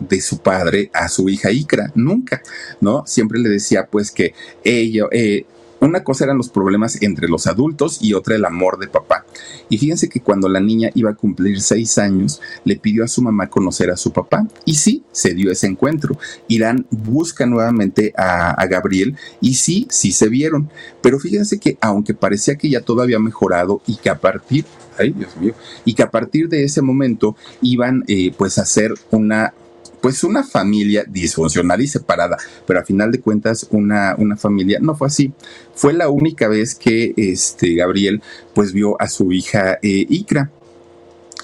[0.00, 2.42] de su padre a su hija Ikra, nunca,
[2.80, 3.04] ¿no?
[3.06, 4.34] Siempre le decía pues que
[4.64, 5.44] ella, eh,
[5.80, 9.24] una cosa eran los problemas entre los adultos y otra el amor de papá.
[9.70, 13.22] Y fíjense que cuando la niña iba a cumplir seis años, le pidió a su
[13.22, 14.46] mamá conocer a su papá.
[14.66, 16.18] Y sí, se dio ese encuentro.
[16.48, 20.70] Irán busca nuevamente a, a Gabriel y sí, sí se vieron.
[21.00, 24.66] Pero fíjense que aunque parecía que ya todo había mejorado y que a partir
[25.84, 29.54] y que a partir de ese momento iban eh, pues a ser una
[30.00, 34.94] pues una familia disfuncional y separada, pero a final de cuentas una, una familia, no
[34.94, 35.32] fue así.
[35.74, 38.22] Fue la única vez que este Gabriel
[38.54, 40.50] pues vio a su hija eh, Ikra.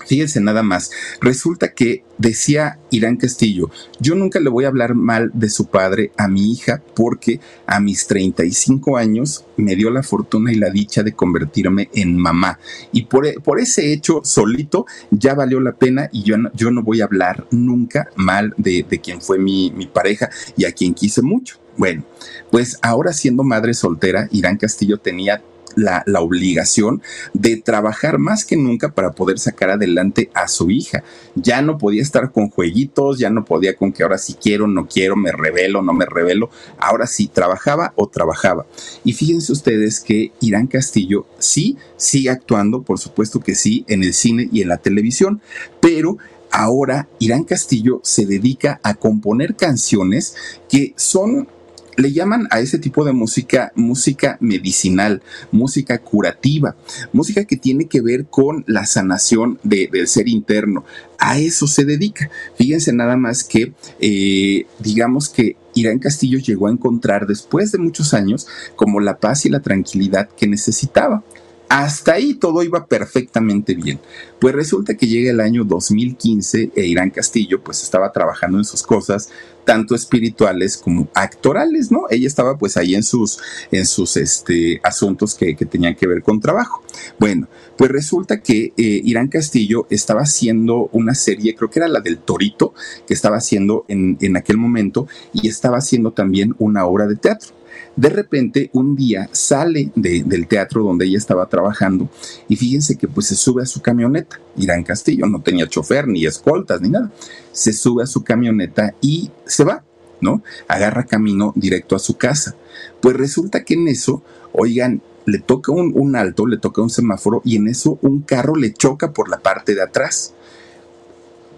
[0.07, 0.91] Fíjense nada más,
[1.21, 6.13] resulta que decía Irán Castillo, yo nunca le voy a hablar mal de su padre
[6.17, 11.03] a mi hija porque a mis 35 años me dio la fortuna y la dicha
[11.03, 12.59] de convertirme en mamá.
[12.93, 16.83] Y por, por ese hecho solito ya valió la pena y yo no, yo no
[16.83, 20.95] voy a hablar nunca mal de, de quien fue mi, mi pareja y a quien
[20.95, 21.59] quise mucho.
[21.77, 22.05] Bueno,
[22.51, 25.43] pues ahora siendo madre soltera, Irán Castillo tenía
[25.77, 27.03] la, la, obligación
[27.35, 31.05] de trabajar más que nunca para poder sacar adelante a su hija.
[31.35, 34.89] Ya no podía estar con jueguitos, ya no podía con que ahora sí quiero, no
[34.89, 36.51] quiero, me revelo, no me revelo.
[36.79, 38.67] Ahora sí, trabajaba o trabajaba.
[39.05, 44.15] Y fíjense ustedes que Irán Castillo sí sigue actuando, por supuesto que sí, en el
[44.15, 45.41] cine y en la televisión,
[45.81, 46.19] pero
[46.51, 50.37] ahora Irán Castillo se dedica a componer canciones
[50.69, 51.49] que son
[51.97, 56.77] le llaman a ese tipo de música música medicinal, música curativa,
[57.13, 60.85] música que tiene que ver con la sanación del ser interno.
[61.19, 62.31] A eso se dedica.
[62.57, 68.15] Fíjense nada más que, eh, digamos que Irán Castillo llegó a encontrar después de muchos
[68.15, 71.23] años como la paz y la tranquilidad que necesitaba.
[71.69, 73.99] Hasta ahí todo iba perfectamente bien.
[74.39, 78.85] Pues resulta que llega el año 2015 e Irán Castillo pues estaba trabajando en sus
[78.85, 79.31] cosas,
[79.65, 82.05] tanto espirituales como actorales, ¿no?
[82.09, 83.41] Ella estaba pues ahí en sus,
[83.73, 86.83] en sus este, asuntos que, tenían que ver con trabajo.
[87.19, 92.01] Bueno, pues resulta que eh, Irán Castillo estaba haciendo una serie, creo que era la
[92.01, 92.75] del Torito,
[93.09, 97.57] que estaba haciendo en, en aquel momento, y estaba haciendo también una obra de teatro.
[97.97, 102.11] De repente, un día sale del teatro donde ella estaba trabajando
[102.47, 104.39] y fíjense que pues se sube a su camioneta.
[104.59, 107.11] Irán Castillo no tenía chofer, ni escoltas, ni nada.
[107.53, 109.83] Se sube a su camioneta y se va,
[110.21, 110.43] ¿no?
[110.69, 112.55] Agarra camino directo a su casa.
[113.01, 114.23] Pues resulta que en eso,
[114.53, 118.57] oigan, le toca un, un alto, le toca un semáforo y en eso un carro
[118.57, 120.35] le choca por la parte de atrás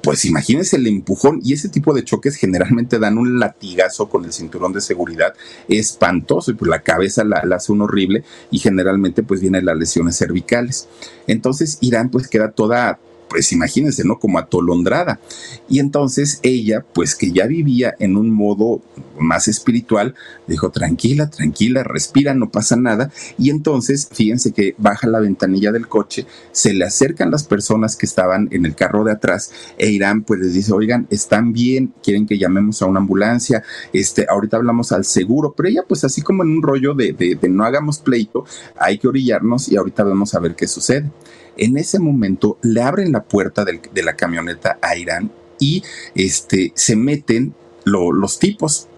[0.08, 4.32] pues imagínense el empujón y ese tipo de choques generalmente dan un latigazo con el
[4.32, 5.34] cinturón de seguridad
[5.68, 10.16] espantoso y pues la cabeza la, hace un horrible y generalmente pues vienen las lesiones
[10.16, 10.88] cervicales.
[11.26, 12.98] Entonces Irán pues queda toda
[13.28, 14.18] pues imagínense, ¿no?
[14.18, 15.20] Como atolondrada.
[15.68, 18.80] Y entonces ella, pues que ya vivía en un modo
[19.18, 20.14] más espiritual,
[20.46, 23.10] dijo, tranquila, tranquila, respira, no pasa nada.
[23.36, 28.06] Y entonces, fíjense que baja la ventanilla del coche, se le acercan las personas que
[28.06, 32.26] estaban en el carro de atrás e Irán pues les dice, oigan, están bien, quieren
[32.26, 33.62] que llamemos a una ambulancia,
[33.92, 37.34] este, ahorita hablamos al seguro, pero ella pues así como en un rollo de, de,
[37.34, 38.44] de no hagamos pleito,
[38.78, 41.10] hay que orillarnos y ahorita vamos a ver qué sucede.
[41.58, 45.82] En ese momento le abren la puerta de la camioneta a Irán y
[46.14, 47.54] este, se meten
[47.84, 48.88] los tipos.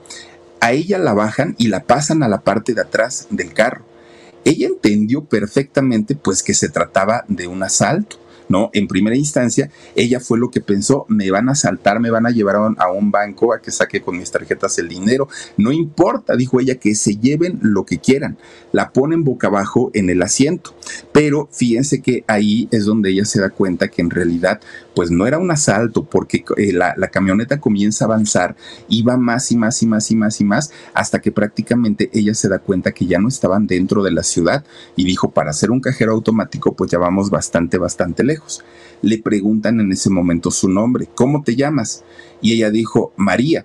[0.61, 3.85] A ella la bajan y la pasan a la parte de atrás del carro.
[4.45, 8.19] Ella entendió perfectamente pues que se trataba de un asalto
[8.51, 8.69] ¿no?
[8.75, 12.31] En primera instancia, ella fue lo que pensó, me van a saltar, me van a
[12.31, 16.61] llevar a un, banco a que saque con mis tarjetas el dinero, no importa, dijo
[16.61, 18.39] ella, que se lleven lo que quieran,
[18.73, 20.75] la ponen boca abajo en el asiento,
[21.13, 24.61] pero fíjense que ahí es donde ella se da cuenta que en realidad
[24.95, 28.57] pues no era un asalto porque eh, la, camioneta comienza a avanzar
[28.89, 32.35] y va más y más y más y más y más hasta que prácticamente ella
[32.35, 34.65] se da cuenta que ya no estaban dentro de la ciudad
[34.97, 38.40] y dijo para hacer un cajero automático pues ya vamos bastante bastante lejos.
[39.03, 42.05] Le preguntan en ese momento su nombre, ¿cómo te llamas?
[42.41, 43.65] Y ella dijo, María.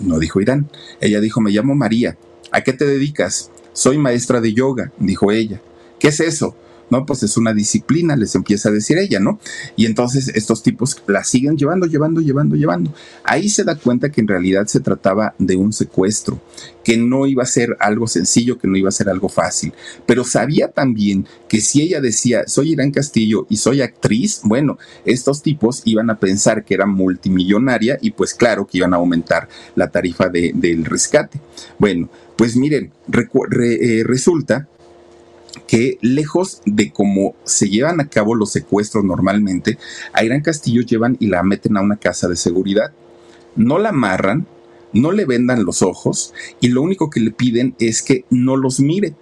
[0.00, 0.68] No dijo Irán.
[1.00, 2.16] Ella dijo, me llamo María.
[2.50, 3.50] ¿A qué te dedicas?
[3.72, 5.60] Soy maestra de yoga, dijo ella.
[5.98, 6.54] ¿Qué es eso?
[6.94, 9.40] No, pues es una disciplina, les empieza a decir ella, ¿no?
[9.74, 12.94] Y entonces estos tipos la siguen llevando, llevando, llevando, llevando.
[13.24, 16.40] Ahí se da cuenta que en realidad se trataba de un secuestro,
[16.84, 19.72] que no iba a ser algo sencillo, que no iba a ser algo fácil.
[20.06, 25.42] Pero sabía también que si ella decía, soy Irán Castillo y soy actriz, bueno, estos
[25.42, 29.90] tipos iban a pensar que era multimillonaria y pues claro que iban a aumentar la
[29.90, 31.40] tarifa del rescate.
[31.76, 34.68] Bueno, pues miren, eh, resulta
[35.66, 39.78] que lejos de cómo se llevan a cabo los secuestros normalmente,
[40.12, 42.92] a Irán Castillo llevan y la meten a una casa de seguridad.
[43.56, 44.46] No la amarran,
[44.92, 48.80] no le vendan los ojos y lo único que le piden es que no los
[48.80, 49.14] mire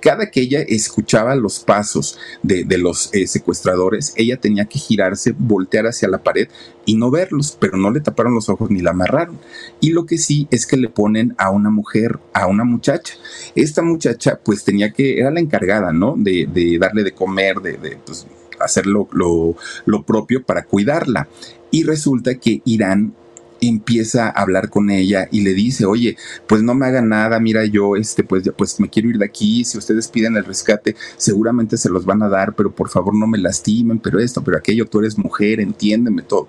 [0.00, 5.86] cada que ella escuchaba los pasos de, los eh, secuestradores, ella tenía que girarse, voltear
[5.86, 6.48] hacia la pared
[6.86, 9.38] y no verlos, pero no le taparon los ojos ni la amarraron.
[9.80, 13.14] Y lo que sí es que le ponen a una mujer, a una muchacha.
[13.54, 16.14] Esta muchacha pues tenía que, era la encargada, ¿no?
[16.16, 16.48] De,
[16.80, 18.26] darle de comer, de, de pues,
[18.58, 21.28] hacer lo, lo propio para cuidarla.
[21.70, 23.14] Y resulta que Irán
[23.60, 27.64] empieza a hablar con ella y le dice, oye, pues no me haga nada, mira
[27.64, 31.76] yo, este, pues, pues me quiero ir de aquí, si ustedes piden el rescate, seguramente
[31.76, 34.86] se los van a dar, pero por favor no me lastimen, pero esto, pero aquello,
[34.86, 36.48] tú eres mujer, entiéndeme todo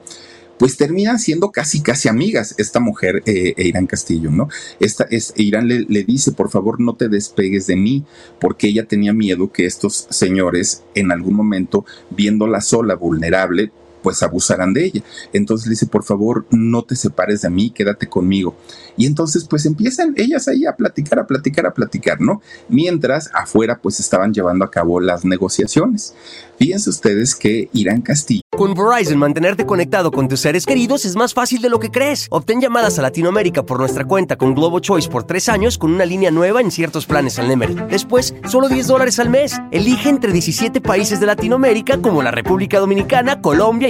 [0.61, 4.47] pues terminan siendo casi, casi amigas esta mujer eh, e Irán Castillo, ¿no?
[4.79, 8.05] Esta es, Irán le, le, dice, por favor, no te despegues de mí,
[8.39, 13.71] porque ella tenía miedo que estos señores, en algún momento, viéndola sola, vulnerable,
[14.01, 15.03] pues abusaran de ella.
[15.33, 18.55] Entonces le dice, por favor, no te separes de mí, quédate conmigo.
[18.97, 22.41] Y entonces pues empiezan ellas ahí a platicar, a platicar, a platicar, ¿no?
[22.69, 26.13] Mientras afuera pues estaban llevando a cabo las negociaciones.
[26.57, 28.41] Fíjense ustedes que Irán Castillo.
[28.55, 32.27] Con Verizon, mantenerte conectado con tus seres queridos es más fácil de lo que crees.
[32.29, 36.05] Obtén llamadas a Latinoamérica por nuestra cuenta con Globo Choice por tres años con una
[36.05, 37.75] línea nueva en ciertos planes al Nemery.
[37.89, 39.59] Después, solo 10 dólares al mes.
[39.71, 43.89] Elige entre 17 países de Latinoamérica como la República Dominicana, Colombia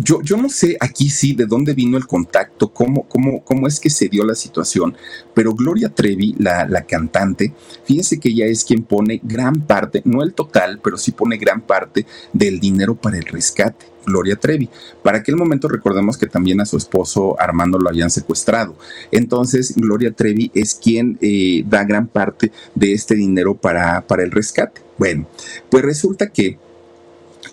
[0.00, 3.80] Yo, yo no sé aquí sí de dónde vino el contacto, cómo, cómo, cómo es
[3.80, 4.96] que se dio la situación,
[5.34, 7.52] pero Gloria Trevi, la, la cantante,
[7.84, 11.62] fíjense que ella es quien pone gran parte, no el total, pero sí pone gran
[11.62, 13.86] parte del dinero para el rescate.
[14.06, 14.70] Gloria Trevi.
[15.02, 18.74] Para aquel momento recordemos que también a su esposo Armando lo habían secuestrado.
[19.10, 24.30] Entonces Gloria Trevi es quien eh, da gran parte de este dinero para, para el
[24.30, 24.80] rescate.
[24.96, 25.28] Bueno,
[25.68, 26.58] pues resulta que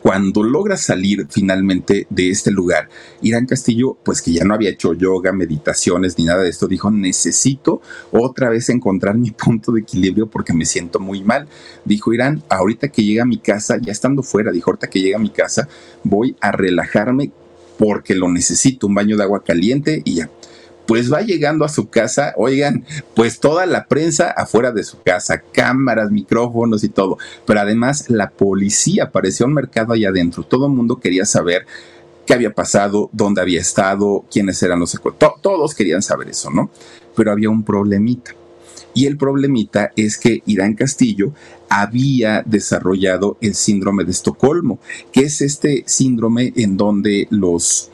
[0.05, 2.89] cuando logra salir finalmente de este lugar,
[3.23, 6.91] Irán Castillo, pues que ya no había hecho yoga, meditaciones ni nada de esto, dijo,
[6.91, 7.81] necesito
[8.11, 11.47] otra vez encontrar mi punto de equilibrio porque me siento muy mal.
[11.85, 15.17] Dijo Irán, ahorita que llega a mi casa, ya estando fuera, dijo, ahorita que llega
[15.17, 15.67] a mi casa,
[16.03, 17.31] voy a relajarme
[17.79, 20.29] porque lo necesito, un baño de agua caliente y ya
[20.85, 25.41] pues va llegando a su casa, oigan, pues toda la prensa afuera de su casa,
[25.51, 30.73] cámaras, micrófonos y todo, pero además la policía apareció un mercado allá adentro, todo el
[30.73, 31.65] mundo quería saber
[32.25, 36.69] qué había pasado, dónde había estado, quiénes eran los secuestrados, todos querían saber eso, ¿no?
[37.15, 38.31] Pero había un problemita.
[38.93, 41.33] Y el problemita es que Irán Castillo
[41.69, 44.79] había desarrollado el síndrome de Estocolmo,
[45.11, 47.91] que es este síndrome en donde los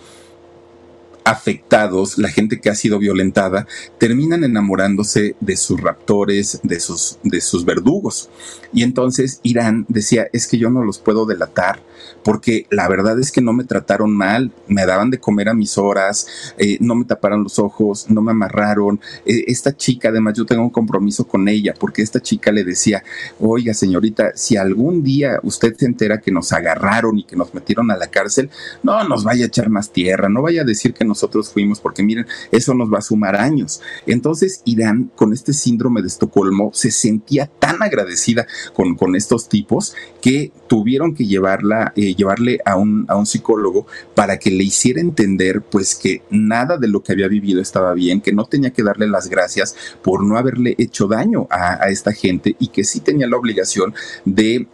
[1.32, 3.68] afectados, la gente que ha sido violentada,
[3.98, 8.30] terminan enamorándose de sus raptores, de sus, de sus verdugos.
[8.74, 11.82] Y entonces Irán decía, es que yo no los puedo delatar,
[12.24, 15.78] porque la verdad es que no me trataron mal, me daban de comer a mis
[15.78, 19.00] horas, eh, no me taparon los ojos, no me amarraron.
[19.26, 23.04] Eh, esta chica, además, yo tengo un compromiso con ella, porque esta chica le decía,
[23.40, 27.92] oiga señorita, si algún día usted se entera que nos agarraron y que nos metieron
[27.92, 28.50] a la cárcel,
[28.84, 32.04] no nos vaya a echar más tierra, no vaya a decir que nosotros fuimos, porque
[32.04, 33.82] miren, eso nos va a sumar años.
[34.06, 39.96] Entonces, Irán, con este síndrome de Estocolmo, se sentía tan agradecida con, con estos tipos
[40.22, 45.02] que tuvieron que llevarla, eh, llevarle a un, a un psicólogo para que le hiciera
[45.02, 48.84] entender, pues, que nada de lo que había vivido estaba bien, que no tenía que
[48.84, 53.00] darle las gracias por no haberle hecho daño a, a esta gente y que sí
[53.00, 53.94] tenía la obligación
[54.26, 54.68] de,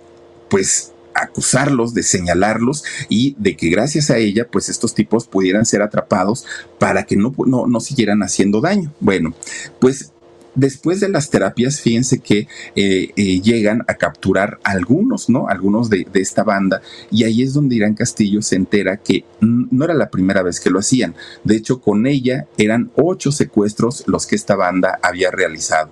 [0.49, 5.81] pues, acusarlos, de señalarlos y de que gracias a ella, pues estos tipos pudieran ser
[5.81, 6.45] atrapados
[6.79, 8.93] para que no, no, no siguieran haciendo daño.
[8.99, 9.33] Bueno,
[9.79, 10.13] pues
[10.57, 15.47] después de las terapias, fíjense que eh, eh, llegan a capturar algunos, ¿no?
[15.47, 16.81] Algunos de, de, esta banda.
[17.11, 20.69] Y ahí es donde Irán Castillo se entera que no era la primera vez que
[20.69, 21.15] lo hacían.
[21.43, 25.91] De hecho, con ella eran ocho secuestros los que esta banda había realizado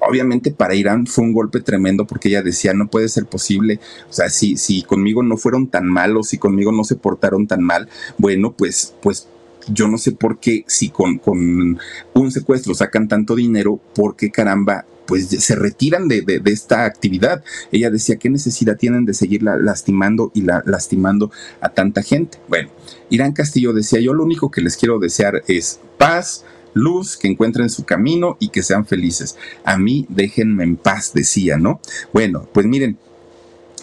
[0.00, 4.12] obviamente para Irán fue un golpe tremendo porque ella decía, no puede ser posible, o
[4.12, 7.88] sea, si, si conmigo no fueron tan malos, si conmigo no se portaron tan mal,
[8.18, 9.28] bueno, pues, pues
[9.68, 11.78] yo no sé por qué, si con, con
[12.14, 14.86] un secuestro sacan tanto dinero, ¿por qué caramba?
[15.06, 17.42] Pues se retiran de, de, de esta actividad.
[17.72, 22.38] Ella decía, ¿qué necesidad tienen de seguirla lastimando y la, lastimando a tanta gente?
[22.48, 22.70] Bueno,
[23.08, 26.44] Irán Castillo decía, yo lo único que les quiero desear es paz,
[26.74, 29.36] luz, que encuentren su camino y que sean felices.
[29.64, 31.80] A mí déjenme en paz, decía, ¿no?
[32.12, 32.96] Bueno, pues miren,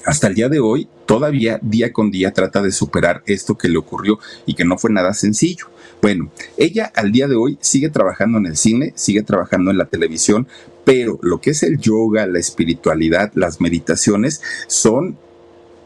[0.07, 3.77] hasta el día de hoy, todavía día con día trata de superar esto que le
[3.77, 5.65] ocurrió y que no fue nada sencillo.
[6.01, 9.87] Bueno, ella al día de hoy sigue trabajando en el cine, sigue trabajando en la
[9.87, 10.47] televisión,
[10.85, 15.17] pero lo que es el yoga, la espiritualidad, las meditaciones son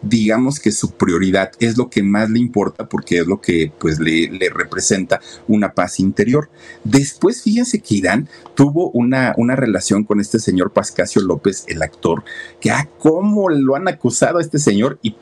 [0.01, 3.99] digamos que su prioridad es lo que más le importa porque es lo que pues
[3.99, 6.49] le, representa una paz interior.
[6.83, 12.23] Después fíjense que Irán tuvo una, una relación con este señor Pascasio López, el actor,
[12.59, 15.15] que ah, cómo lo han acusado a este señor y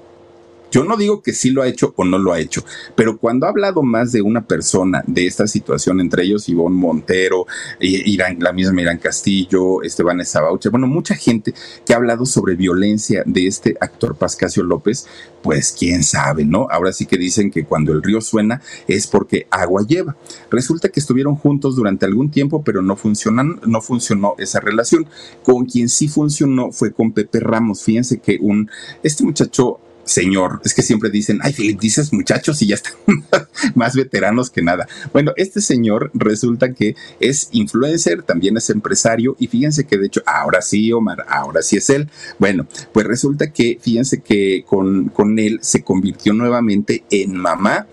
[0.72, 2.64] yo no digo que sí lo ha hecho o no lo ha hecho,
[2.96, 7.46] pero cuando ha hablado más de una persona de esta situación, entre ellos Ivonne Montero,
[7.80, 11.54] Irán, la misma Irán Castillo, Esteban Baucher, bueno, mucha gente
[11.86, 15.08] que ha hablado sobre violencia de este actor Pascasio López,
[15.42, 16.68] pues quién sabe, ¿no?
[16.70, 20.16] Ahora sí que dicen que cuando el río suena es porque agua lleva.
[20.52, 25.08] Resulta que estuvieron juntos durante algún tiempo, pero no funcionan, no funcionó esa relación.
[25.44, 27.84] Con quien sí funcionó fue con Pepe Ramos.
[27.84, 28.70] Fíjense que un
[29.04, 32.94] este muchacho señor, es que siempre dicen, ay, Philip, dices muchachos y ya están
[33.76, 34.88] más veteranos que nada.
[35.14, 40.22] Bueno, este señor resulta que es influencer, también es empresario y fíjense que de hecho,
[40.26, 42.10] ahora sí, Omar, ahora sí es él.
[42.40, 47.88] Bueno, pues resulta que fíjense que con, con él se convirtió nuevamente en mamá.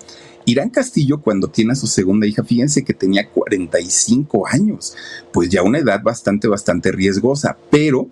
[0.47, 4.97] Irán Castillo, cuando tiene a su segunda hija, fíjense que tenía 45 años,
[5.33, 8.09] pues ya una edad bastante, bastante riesgosa, pero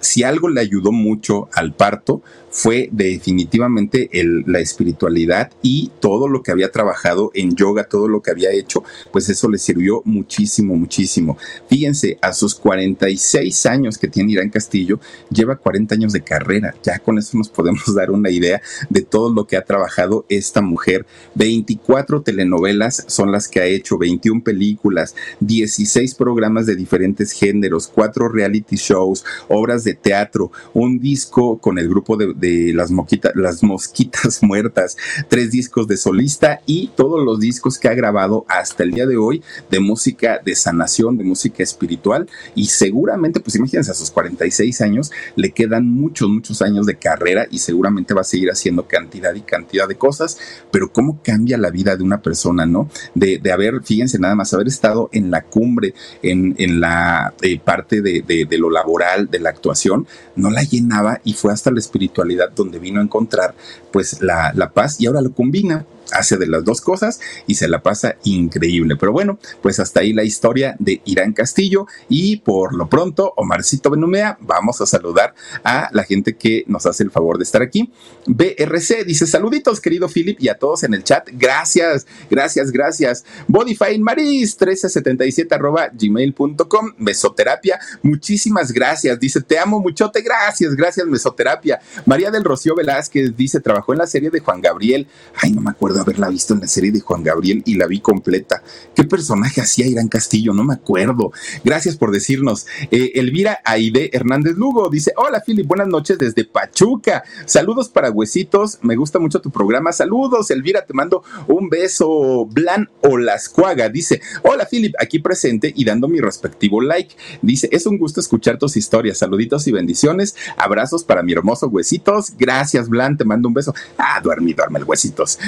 [0.00, 2.22] si algo le ayudó mucho al parto
[2.58, 4.10] fue definitivamente
[4.46, 8.82] la espiritualidad y todo lo que había trabajado en yoga, todo lo que había hecho,
[9.12, 11.38] pues eso le sirvió muchísimo, muchísimo.
[11.68, 14.98] Fíjense, a sus 46 años que tiene Irán Castillo,
[15.30, 16.74] lleva 40 años de carrera.
[16.82, 20.60] Ya con eso nos podemos dar una idea de todo lo que ha trabajado esta
[20.60, 21.06] mujer.
[21.36, 28.28] 24 telenovelas son las que ha hecho, 21 películas, 16 programas de diferentes géneros, 4
[28.28, 32.90] reality shows, obras de teatro, un disco con el grupo de las,
[33.34, 34.96] las mosquitas muertas,
[35.28, 39.16] tres discos de solista y todos los discos que ha grabado hasta el día de
[39.16, 44.80] hoy de música de sanación, de música espiritual y seguramente, pues imagínense, a sus 46
[44.80, 49.34] años le quedan muchos, muchos años de carrera y seguramente va a seguir haciendo cantidad
[49.34, 50.38] y cantidad de cosas,
[50.70, 52.88] pero cómo cambia la vida de una persona, ¿no?
[53.14, 58.22] De, haber, fíjense nada más, haber estado en la cumbre, en, la eh, parte de,
[58.22, 62.78] de lo laboral, de la actuación, no la llenaba y fue hasta la espiritualidad donde
[62.78, 63.54] vino a encontrar
[63.90, 67.68] pues la, la paz y ahora lo combina hace de las dos cosas y se
[67.68, 68.96] la pasa increíble.
[68.96, 73.90] Pero bueno, pues hasta ahí la historia de Irán Castillo y por lo pronto, Omarcito
[73.90, 75.34] Benumea, vamos a saludar
[75.64, 77.92] a la gente que nos hace el favor de estar aquí.
[78.26, 81.28] BRC dice saluditos querido Philip y a todos en el chat.
[81.32, 83.24] Gracias, gracias, gracias.
[83.46, 86.94] Bodyfine Maris 1377 arroba gmail.com.
[86.98, 89.18] Mesoterapia, muchísimas gracias.
[89.20, 91.80] Dice te amo muchote, gracias, gracias Mesoterapia.
[92.06, 95.06] María del Rocío Velázquez dice trabajó en la serie de Juan Gabriel.
[95.36, 98.00] Ay, no me acuerdo haberla visto en la serie de Juan Gabriel y la vi
[98.00, 98.62] completa.
[98.94, 100.52] ¿Qué personaje hacía Irán Castillo?
[100.52, 101.32] No me acuerdo.
[101.64, 102.66] Gracias por decirnos.
[102.90, 107.22] Eh, Elvira Aide Hernández Lugo dice: Hola, Philip, buenas noches desde Pachuca.
[107.46, 108.78] Saludos para huesitos.
[108.82, 109.92] Me gusta mucho tu programa.
[109.92, 112.46] Saludos, Elvira, te mando un beso.
[112.46, 117.14] Blan Olascuaga dice: Hola, Philip, aquí presente y dando mi respectivo like.
[117.42, 119.18] Dice: Es un gusto escuchar tus historias.
[119.18, 120.34] Saluditos y bendiciones.
[120.56, 122.32] Abrazos para mi hermoso huesitos.
[122.38, 123.74] Gracias, Blan, te mando un beso.
[123.96, 125.38] Ah, duerme, duerme el huesitos.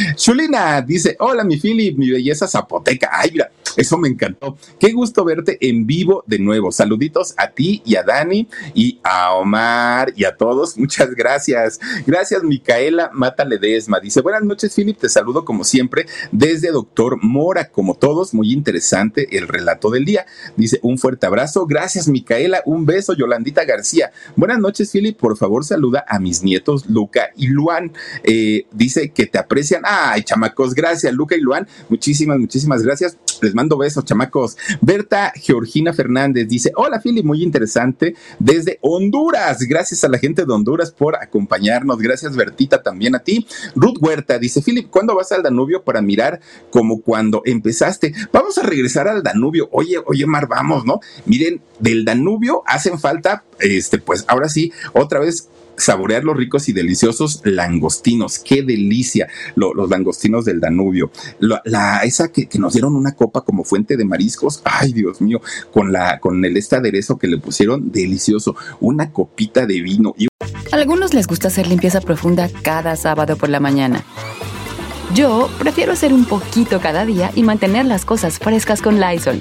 [0.87, 3.11] Dice, hola mi Philip, mi belleza zapoteca.
[3.13, 4.57] Ay, mira, eso me encantó.
[4.79, 6.73] Qué gusto verte en vivo de nuevo.
[6.73, 10.79] Saluditos a ti y a Dani y a Omar y a todos.
[10.79, 11.79] Muchas gracias.
[12.07, 14.01] Gracias, Micaela Mata Ledesma.
[14.01, 14.99] Dice, buenas noches, Philip.
[14.99, 17.71] Te saludo como siempre desde Doctor Mora.
[17.71, 20.27] Como todos, muy interesante el relato del día.
[20.57, 21.67] Dice, un fuerte abrazo.
[21.67, 22.63] Gracias, Micaela.
[22.65, 24.11] Un beso, Yolandita García.
[24.37, 25.19] Buenas noches, Philip.
[25.19, 27.93] Por favor, saluda a mis nietos Luca y Luan.
[28.25, 29.83] Eh, dice que te aprecian.
[29.85, 31.67] Ay, chamacos, gracias, Luca y Luan.
[31.89, 33.17] Muchísimas, muchísimas gracias.
[33.43, 34.57] Les mando besos, chamacos.
[34.81, 39.59] Berta Georgina Fernández dice: Hola, Philly, muy interesante desde Honduras.
[39.61, 41.99] Gracias a la gente de Honduras por acompañarnos.
[41.99, 43.47] Gracias, Bertita, también a ti.
[43.75, 48.15] Ruth Huerta dice: Philip, ¿cuándo vas al Danubio para mirar como cuando empezaste?
[48.33, 49.69] Vamos a regresar al Danubio.
[49.73, 51.01] Oye, oye, Mar, vamos, ¿no?
[51.27, 55.49] Miren, del Danubio hacen falta, este, pues ahora sí, otra vez
[55.81, 58.39] saborear los ricos y deliciosos langostinos.
[58.39, 61.11] Qué delicia los langostinos del Danubio.
[61.39, 64.61] La, esa que, nos dieron una copa como fuente de mariscos.
[64.65, 65.41] Ay, Dios mío,
[65.73, 68.57] con la con el este aderezo que le pusieron, delicioso.
[68.81, 70.15] Una copita de vino.
[70.17, 70.29] Y...
[70.73, 74.05] A algunos les gusta hacer limpieza profunda cada sábado por la mañana.
[75.15, 79.41] Yo prefiero hacer un poquito cada día y mantener las cosas frescas con Lysol.